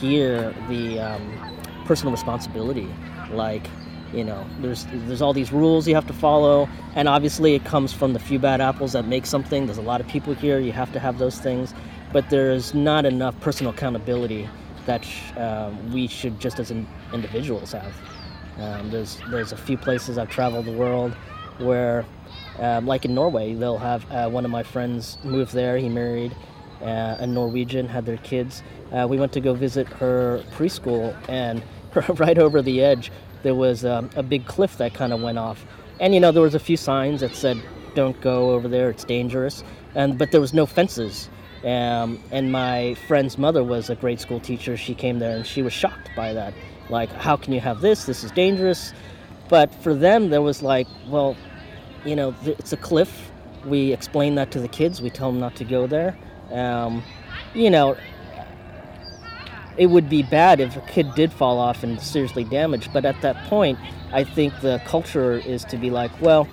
here 0.00 0.54
the 0.68 0.98
um, 0.98 1.56
personal 1.84 2.12
responsibility. 2.12 2.88
Like 3.30 3.66
you 4.12 4.24
know, 4.24 4.46
there's 4.60 4.86
there's 4.92 5.22
all 5.22 5.32
these 5.32 5.52
rules 5.52 5.86
you 5.88 5.94
have 5.94 6.06
to 6.06 6.12
follow, 6.12 6.68
and 6.94 7.08
obviously 7.08 7.54
it 7.54 7.64
comes 7.64 7.92
from 7.92 8.12
the 8.12 8.18
few 8.18 8.38
bad 8.38 8.60
apples 8.60 8.92
that 8.92 9.06
make 9.06 9.26
something. 9.26 9.66
There's 9.66 9.78
a 9.78 9.82
lot 9.82 10.00
of 10.00 10.08
people 10.08 10.34
here. 10.34 10.58
You 10.58 10.72
have 10.72 10.92
to 10.92 11.00
have 11.00 11.18
those 11.18 11.38
things, 11.38 11.74
but 12.12 12.28
there's 12.30 12.74
not 12.74 13.04
enough 13.04 13.38
personal 13.40 13.72
accountability 13.72 14.48
that 14.86 15.04
sh- 15.04 15.32
um, 15.36 15.92
we 15.92 16.06
should 16.06 16.38
just 16.40 16.58
as 16.60 16.70
in- 16.70 16.86
individuals 17.12 17.72
have. 17.72 17.94
Um, 18.58 18.90
there's 18.90 19.18
there's 19.30 19.52
a 19.52 19.56
few 19.56 19.76
places 19.76 20.18
I've 20.18 20.30
traveled 20.30 20.66
the 20.66 20.72
world 20.72 21.12
where, 21.58 22.04
um, 22.58 22.86
like 22.86 23.04
in 23.04 23.14
Norway, 23.14 23.54
they'll 23.54 23.78
have 23.78 24.10
uh, 24.10 24.28
one 24.30 24.44
of 24.44 24.50
my 24.50 24.62
friends 24.62 25.18
moved 25.24 25.52
there. 25.52 25.78
He 25.78 25.88
married 25.88 26.34
uh, 26.80 27.16
a 27.18 27.26
Norwegian, 27.26 27.88
had 27.88 28.06
their 28.06 28.18
kids. 28.18 28.62
Uh, 28.92 29.06
we 29.08 29.18
went 29.18 29.32
to 29.32 29.40
go 29.40 29.52
visit 29.52 29.88
her 29.88 30.42
preschool, 30.52 31.16
and 31.28 31.62
right 32.18 32.38
over 32.38 32.62
the 32.62 32.82
edge 32.82 33.10
there 33.46 33.54
was 33.54 33.84
um, 33.84 34.10
a 34.16 34.24
big 34.24 34.44
cliff 34.44 34.76
that 34.78 34.92
kind 34.92 35.12
of 35.12 35.22
went 35.22 35.38
off, 35.38 35.64
and 36.00 36.12
you 36.12 36.18
know 36.18 36.32
there 36.32 36.42
was 36.42 36.56
a 36.56 36.58
few 36.58 36.76
signs 36.76 37.20
that 37.20 37.32
said 37.32 37.56
"Don't 37.94 38.20
go 38.20 38.50
over 38.50 38.66
there; 38.66 38.90
it's 38.90 39.04
dangerous," 39.04 39.62
and 39.94 40.18
but 40.18 40.32
there 40.32 40.40
was 40.40 40.52
no 40.52 40.66
fences. 40.66 41.30
Um, 41.64 42.20
and 42.32 42.50
my 42.50 42.94
friend's 43.06 43.38
mother 43.38 43.62
was 43.62 43.88
a 43.88 43.94
grade 43.94 44.18
school 44.18 44.40
teacher. 44.40 44.76
She 44.76 44.94
came 44.94 45.20
there 45.20 45.36
and 45.36 45.46
she 45.46 45.62
was 45.62 45.72
shocked 45.72 46.10
by 46.16 46.32
that. 46.32 46.54
Like, 46.90 47.08
how 47.12 47.36
can 47.36 47.52
you 47.52 47.60
have 47.60 47.80
this? 47.80 48.04
This 48.04 48.24
is 48.24 48.32
dangerous. 48.32 48.92
But 49.48 49.72
for 49.76 49.94
them, 49.94 50.30
there 50.30 50.42
was 50.42 50.60
like, 50.62 50.88
well, 51.08 51.36
you 52.04 52.14
know, 52.16 52.34
it's 52.44 52.72
a 52.72 52.76
cliff. 52.76 53.30
We 53.64 53.92
explain 53.92 54.34
that 54.36 54.50
to 54.52 54.60
the 54.60 54.68
kids. 54.68 55.00
We 55.00 55.10
tell 55.10 55.30
them 55.30 55.40
not 55.40 55.56
to 55.56 55.64
go 55.64 55.86
there. 55.86 56.16
Um, 56.52 57.02
you 57.54 57.70
know, 57.70 57.96
it 59.76 59.86
would 59.86 60.08
be 60.08 60.22
bad 60.22 60.60
if 60.60 60.76
a 60.76 60.80
kid 60.82 61.14
did 61.14 61.32
fall 61.32 61.58
off 61.58 61.82
and 61.82 62.00
seriously 62.00 62.44
damaged. 62.44 62.92
But 62.92 63.04
at 63.04 63.20
that 63.22 63.36
point, 63.48 63.78
I 64.12 64.24
think 64.24 64.60
the 64.60 64.80
culture 64.86 65.34
is 65.34 65.64
to 65.66 65.76
be 65.76 65.90
like, 65.90 66.10
well, 66.20 66.48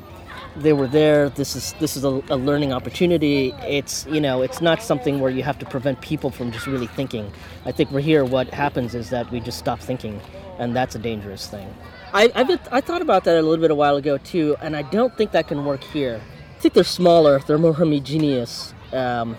they 0.56 0.74
were 0.74 0.88
there. 0.88 1.30
This 1.30 1.56
is 1.56 1.74
this 1.80 1.98
is 1.98 2.04
a, 2.04 2.22
a, 2.30 2.38
learning 2.38 2.74
opportunity. 2.74 3.54
It's 3.62 4.06
you 4.06 4.22
know 4.22 4.42
it's 4.42 4.62
not 4.62 4.84
something 4.84 5.20
where 5.20 5.32
you 5.32 5.44
have 5.44 5.58
to 5.60 5.66
prevent 5.66 6.02
people 6.02 6.30
from 6.30 6.52
just 6.52 6.68
really 6.68 6.88
thinking. 6.88 7.32
I 7.66 7.72
think 7.72 7.92
we're 7.92 8.02
here. 8.02 8.24
What 8.24 8.50
happens 8.50 8.94
is 8.94 9.10
that 9.10 9.32
we 9.32 9.40
just 9.40 9.58
stop 9.58 9.80
thinking, 9.80 10.22
and 10.60 10.76
that's 10.76 10.96
a 10.96 11.00
dangerous 11.00 11.48
thing. 11.48 11.74
I 12.14 12.32
I've 12.36 12.52
I 12.72 12.82
thought 12.82 13.02
about 13.02 13.24
that 13.24 13.38
a 13.38 13.42
little 13.42 13.62
bit 13.62 13.72
a 13.72 13.76
while 13.76 13.96
ago 13.96 14.18
too, 14.18 14.56
and 14.62 14.76
I 14.76 14.84
don't 14.84 15.16
think 15.18 15.32
that 15.32 15.48
can 15.48 15.66
work 15.66 15.84
here. 15.84 16.22
I 16.56 16.60
think 16.60 16.76
they're 16.76 16.84
smaller. 16.84 17.40
They're 17.40 17.58
more 17.58 17.74
homogeneous, 17.74 18.74
um, 18.92 19.38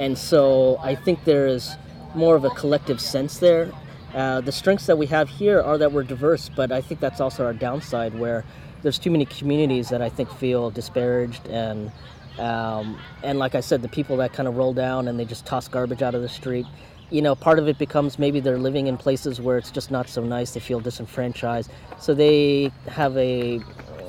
and 0.00 0.18
so 0.18 0.78
I 0.82 0.94
think 0.94 1.24
there 1.24 1.46
is 1.46 1.76
more 2.16 2.36
of 2.36 2.44
a 2.44 2.50
collective 2.50 3.00
sense 3.00 3.38
there. 3.38 3.70
Uh, 4.14 4.40
the 4.40 4.52
strengths 4.52 4.86
that 4.86 4.96
we 4.96 5.06
have 5.06 5.28
here 5.28 5.60
are 5.60 5.76
that 5.78 5.92
we're 5.92 6.02
diverse, 6.02 6.48
but 6.48 6.72
I 6.72 6.80
think 6.80 7.00
that's 7.00 7.20
also 7.20 7.44
our 7.44 7.52
downside 7.52 8.18
where 8.18 8.44
there's 8.82 8.98
too 8.98 9.10
many 9.10 9.26
communities 9.26 9.88
that 9.90 10.00
I 10.00 10.08
think 10.08 10.30
feel 10.30 10.70
disparaged 10.70 11.46
and 11.48 11.90
um, 12.38 12.98
and 13.22 13.38
like 13.38 13.54
I 13.54 13.60
said, 13.60 13.80
the 13.80 13.88
people 13.88 14.18
that 14.18 14.32
kind 14.32 14.46
of 14.46 14.56
roll 14.56 14.74
down 14.74 15.08
and 15.08 15.18
they 15.18 15.24
just 15.24 15.46
toss 15.46 15.68
garbage 15.68 16.02
out 16.02 16.14
of 16.14 16.22
the 16.22 16.28
street. 16.28 16.66
You 17.10 17.22
know, 17.22 17.34
part 17.34 17.58
of 17.58 17.68
it 17.68 17.78
becomes 17.78 18.18
maybe 18.18 18.40
they're 18.40 18.58
living 18.58 18.88
in 18.88 18.98
places 18.98 19.40
where 19.40 19.56
it's 19.56 19.70
just 19.70 19.90
not 19.90 20.08
so 20.08 20.22
nice. 20.22 20.52
They 20.52 20.60
feel 20.60 20.80
disenfranchised, 20.80 21.70
so 21.98 22.14
they 22.14 22.72
have 22.88 23.16
a 23.16 23.60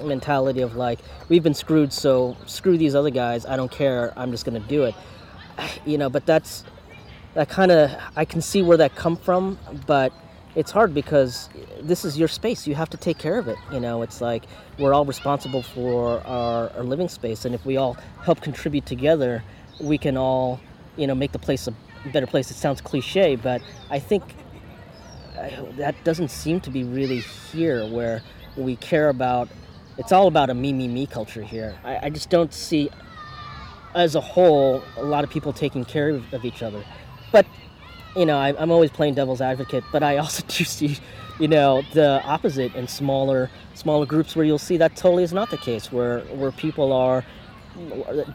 mentality 0.03 0.61
of 0.61 0.75
like, 0.75 0.99
we've 1.29 1.43
been 1.43 1.53
screwed, 1.53 1.93
so 1.93 2.35
screw 2.45 2.77
these 2.77 2.95
other 2.95 3.09
guys. 3.09 3.45
I 3.45 3.55
don't 3.55 3.71
care. 3.71 4.13
I'm 4.17 4.31
just 4.31 4.45
going 4.45 4.61
to 4.61 4.67
do 4.67 4.83
it. 4.83 4.95
You 5.85 5.97
know, 5.97 6.09
but 6.09 6.25
that's 6.25 6.63
that 7.37 7.49
kind 7.49 7.71
of 7.71 7.91
I 8.15 8.25
can 8.25 8.41
see 8.41 8.63
where 8.63 8.77
that 8.77 8.95
come 8.95 9.15
from, 9.15 9.59
but 9.85 10.11
it's 10.55 10.71
hard 10.71 10.95
because 10.95 11.49
this 11.79 12.03
is 12.03 12.17
your 12.17 12.27
space. 12.27 12.65
You 12.65 12.73
have 12.73 12.89
to 12.89 12.97
take 12.97 13.19
care 13.19 13.37
of 13.37 13.47
it. 13.47 13.59
You 13.71 13.79
know, 13.79 14.01
it's 14.01 14.21
like 14.21 14.45
we're 14.79 14.91
all 14.91 15.05
responsible 15.05 15.61
for 15.61 16.19
our, 16.25 16.71
our 16.71 16.83
living 16.83 17.07
space, 17.07 17.45
and 17.45 17.53
if 17.53 17.63
we 17.63 17.77
all 17.77 17.95
help 18.23 18.41
contribute 18.41 18.87
together, 18.87 19.43
we 19.79 19.99
can 19.99 20.17
all, 20.17 20.59
you 20.95 21.05
know, 21.05 21.13
make 21.13 21.31
the 21.31 21.37
place 21.37 21.67
a 21.67 21.73
better 22.11 22.25
place. 22.25 22.49
It 22.49 22.55
sounds 22.55 22.81
cliche, 22.81 23.35
but 23.35 23.61
I 23.91 23.99
think 23.99 24.23
uh, 25.37 25.49
that 25.77 26.03
doesn't 26.03 26.31
seem 26.31 26.59
to 26.61 26.71
be 26.71 26.83
really 26.83 27.19
here 27.51 27.87
where 27.87 28.23
we 28.55 28.77
care 28.77 29.09
about. 29.09 29.47
It's 29.99 30.11
all 30.11 30.25
about 30.25 30.49
a 30.49 30.55
me, 30.55 30.73
me, 30.73 30.87
me 30.87 31.05
culture 31.05 31.43
here. 31.43 31.77
I, 31.83 32.07
I 32.07 32.09
just 32.09 32.31
don't 32.31 32.51
see, 32.51 32.89
as 33.93 34.15
a 34.15 34.21
whole, 34.21 34.81
a 34.95 35.03
lot 35.03 35.23
of 35.23 35.29
people 35.29 35.53
taking 35.53 35.85
care 35.85 36.09
of, 36.09 36.33
of 36.33 36.43
each 36.43 36.63
other. 36.63 36.83
But 37.37 37.45
you 38.15 38.25
know, 38.25 38.39
I, 38.39 38.59
am 38.59 38.71
always 38.71 38.89
playing 38.89 39.13
devil's 39.13 39.41
advocate, 39.41 39.83
but 39.91 40.01
I 40.01 40.17
also 40.17 40.43
do 40.47 40.63
see, 40.63 40.97
you 41.39 41.47
know, 41.47 41.83
the 41.93 42.23
opposite 42.23 42.73
in 42.73 42.87
smaller 42.87 43.51
smaller 43.75 44.07
groups 44.07 44.35
where 44.35 44.43
you'll 44.43 44.57
see 44.57 44.77
that 44.77 44.95
totally 44.95 45.23
is 45.23 45.33
not 45.33 45.51
the 45.51 45.57
case, 45.57 45.91
where 45.91 46.21
where 46.39 46.51
people 46.51 46.91
are 46.91 47.23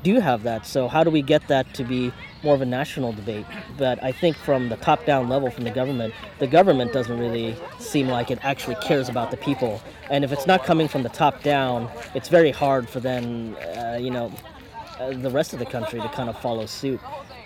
do 0.05 0.21
have 0.21 0.45
that. 0.45 0.67
So 0.67 0.87
how 0.87 1.03
do 1.03 1.11
we 1.11 1.21
get 1.21 1.49
that 1.49 1.75
to 1.75 1.83
be 1.83 2.13
more 2.45 2.55
of 2.55 2.61
a 2.63 2.65
national 2.65 3.13
debate? 3.13 3.45
But 3.77 4.01
I 4.05 4.13
think 4.13 4.37
from 4.37 4.69
the 4.69 4.77
top 4.77 5.05
down 5.05 5.29
level, 5.29 5.51
from 5.51 5.65
the 5.65 5.73
government, 5.73 6.15
the 6.39 6.47
government 6.47 6.93
doesn't 6.93 7.19
really 7.19 7.57
seem 7.81 8.07
like 8.07 8.31
it 8.31 8.39
actually 8.43 8.77
cares 8.77 9.09
about 9.09 9.33
the 9.33 9.37
people. 9.37 9.83
And 10.11 10.23
if 10.23 10.31
it's 10.31 10.47
not 10.47 10.63
coming 10.63 10.87
from 10.87 11.03
the 11.03 11.09
top 11.09 11.43
down, 11.43 11.91
it's 12.15 12.29
very 12.29 12.53
hard 12.53 12.89
for 12.89 13.01
then, 13.01 13.57
uh, 13.77 13.99
you 14.01 14.13
know, 14.13 14.33
uh, 15.01 15.11
the 15.11 15.31
rest 15.31 15.53
of 15.53 15.59
the 15.59 15.67
country 15.67 16.01
to 16.01 16.09
kind 16.11 16.29
of 16.29 16.39
follow 16.39 16.67
suit. 16.67 17.01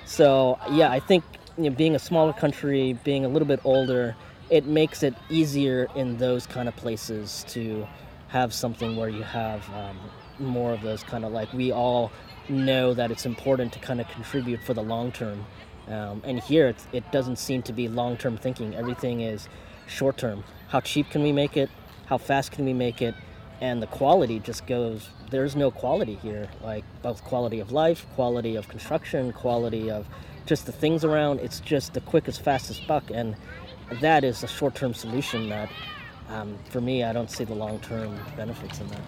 So 0.05 0.59
yeah, 0.71 0.91
I 0.93 1.01
think 1.01 1.25
you 1.57 1.71
know, 1.71 1.77
being 1.77 1.95
a 1.95 1.99
smaller 1.99 2.33
country, 2.33 2.99
being 3.05 3.25
a 3.25 3.29
little 3.29 3.49
bit 3.49 3.61
older, 3.65 4.17
it 4.51 4.67
makes 4.67 5.03
it 5.03 5.15
easier 5.29 5.89
in 5.95 6.17
those 6.19 6.47
kind 6.47 6.69
of 6.69 6.77
places 6.77 7.45
to 7.49 7.87
have 8.29 8.53
something 8.53 8.97
where 8.97 9.09
you 9.09 9.23
have 9.23 9.69
um, 9.71 9.99
more 10.39 10.73
of 10.73 10.83
those 10.83 11.03
kind 11.03 11.25
of 11.25 11.33
like 11.33 11.53
we 11.53 11.73
all 11.73 12.13
know 12.49 12.95
that 12.95 13.11
it's 13.11 13.27
important 13.27 13.73
to 13.73 13.79
kind 13.79 14.01
of 14.01 14.09
contribute 14.09 14.63
for 14.63 14.75
the 14.75 14.83
long 14.83 15.11
term. 15.11 15.45
Um, 15.89 16.21
and 16.25 16.41
here 16.41 16.75
it 16.93 17.13
doesn't 17.13 17.37
seem 17.37 17.63
to 17.63 17.73
be 17.73 17.89
long 17.89 18.17
term 18.17 18.37
thinking. 18.37 18.75
Everything 18.75 19.21
is 19.21 19.49
short 19.87 20.17
term. 20.17 20.45
How 20.69 20.81
cheap 20.81 21.11
can 21.11 21.23
we 21.23 21.33
make 21.33 21.57
it? 21.57 21.71
how 22.07 22.19
fast 22.19 22.53
can 22.53 22.65
we 22.65 22.73
make 22.73 23.03
it, 23.03 23.15
and 23.61 23.83
the 23.83 23.87
quality 23.87 24.39
just 24.39 24.67
goes. 24.67 25.11
There's 25.31 25.57
no 25.57 25.71
quality 25.71 26.15
here, 26.15 26.49
like 26.63 26.85
both 27.03 27.23
quality 27.25 27.61
of 27.61 27.73
life, 27.73 28.07
quality 28.15 28.57
of 28.57 28.69
construction, 28.69 29.33
quality 29.33 29.91
of 29.91 30.07
just 30.47 30.67
the 30.67 30.73
things 30.73 31.05
around. 31.05 31.41
It's 31.41 31.61
just 31.61 31.95
the 31.95 32.01
quickest, 32.01 32.41
fastest 32.41 32.87
buck, 32.87 33.05
and 33.13 33.37
that 34.01 34.25
is 34.25 34.43
a 34.43 34.49
short-term 34.49 34.95
solution 34.95 35.49
that, 35.51 35.69
um, 36.31 36.57
for 36.71 36.81
me, 36.81 37.05
I 37.05 37.13
don't 37.13 37.31
see 37.31 37.45
the 37.45 37.55
long-term 37.55 38.19
benefits 38.37 38.81
in 38.81 38.89
that. 38.89 39.01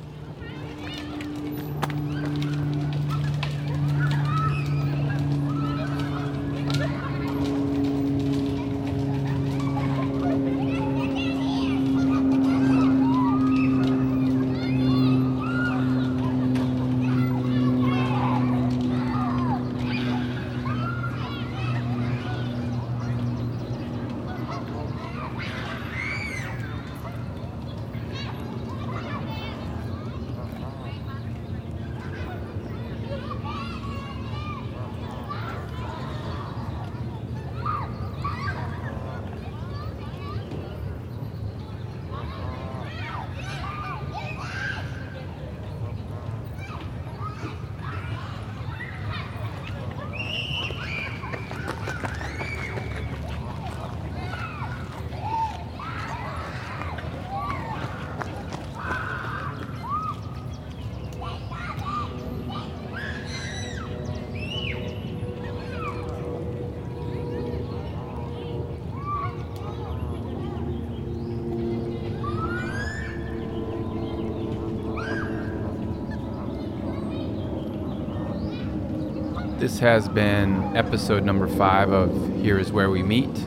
This 79.58 79.80
has 79.80 80.08
been 80.08 80.76
episode 80.76 81.24
number 81.24 81.48
five 81.48 81.90
of 81.90 82.12
Here 82.36 82.60
Is 82.60 82.70
Where 82.70 82.90
We 82.90 83.02
Meet. 83.02 83.44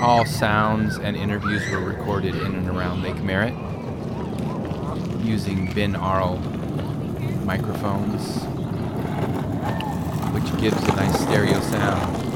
All 0.00 0.24
sounds 0.24 0.98
and 0.98 1.16
interviews 1.16 1.68
were 1.68 1.80
recorded 1.80 2.36
in 2.36 2.54
and 2.54 2.68
around 2.68 3.02
Lake 3.02 3.20
Merritt 3.24 3.54
using 5.26 5.66
binaural 5.74 6.38
microphones, 7.44 8.44
which 10.32 10.60
gives 10.60 10.80
a 10.84 10.94
nice 10.94 11.18
stereo 11.22 11.58
sound. 11.58 12.28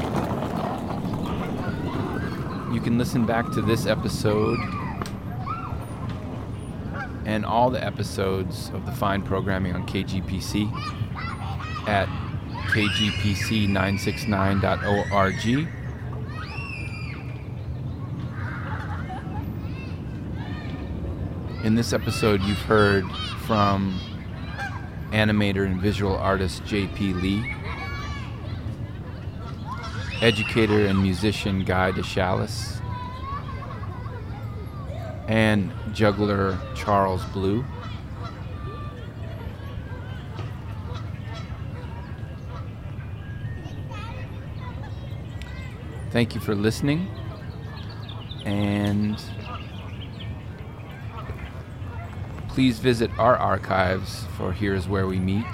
You 2.75 2.81
can 2.81 2.97
listen 2.97 3.25
back 3.25 3.49
to 3.53 3.61
this 3.61 3.85
episode 3.85 4.59
and 7.33 7.45
all 7.47 7.71
the 7.71 7.83
episodes 7.83 8.69
of 8.75 8.85
the 8.85 8.91
fine 8.91 9.23
programming 9.23 9.73
on 9.73 9.87
KGPC 9.87 10.71
at 11.87 12.07
kgpc969.org. 12.67 15.67
In 21.65 21.73
this 21.73 21.91
episode, 21.91 22.43
you've 22.43 22.59
heard 22.59 23.03
from 23.47 23.99
animator 25.11 25.65
and 25.65 25.81
visual 25.81 26.15
artist 26.15 26.63
J.P. 26.65 27.13
Lee, 27.13 27.51
educator 30.21 30.85
and 30.85 31.01
musician 31.01 31.63
Guy 31.63 31.93
DeShalis, 31.93 32.82
and 35.33 35.69
juggler 35.93 36.57
Charles 36.75 37.25
Blue. 37.33 37.65
Thank 46.11 46.35
you 46.35 46.41
for 46.41 46.53
listening. 46.53 47.07
And 48.45 49.19
please 52.49 52.77
visit 52.77 53.09
our 53.17 53.35
archives 53.35 54.25
for 54.37 54.53
Here's 54.53 54.87
Where 54.87 55.07
We 55.07 55.17
Meet 55.17 55.47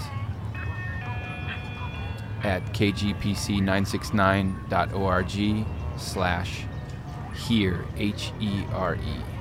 at 2.43 2.65
kgpc969.org 2.73 5.65
slash 5.97 6.65
here, 7.33 7.85
H-E-R-E. 7.95 9.38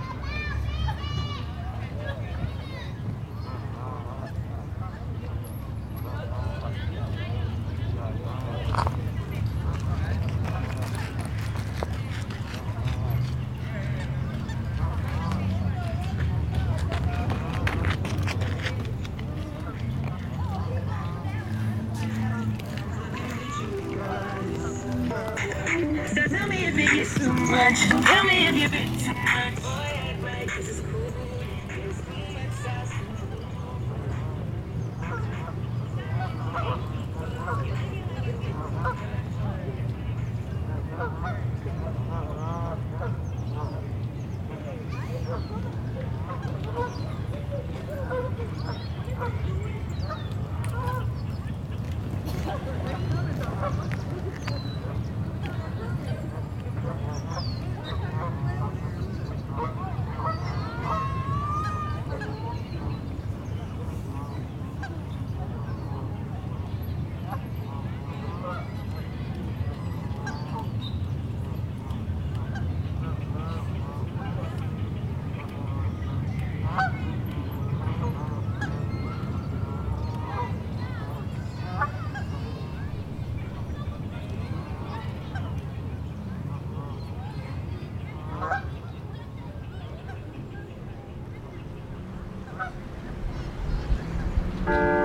Hey, 94.69 94.98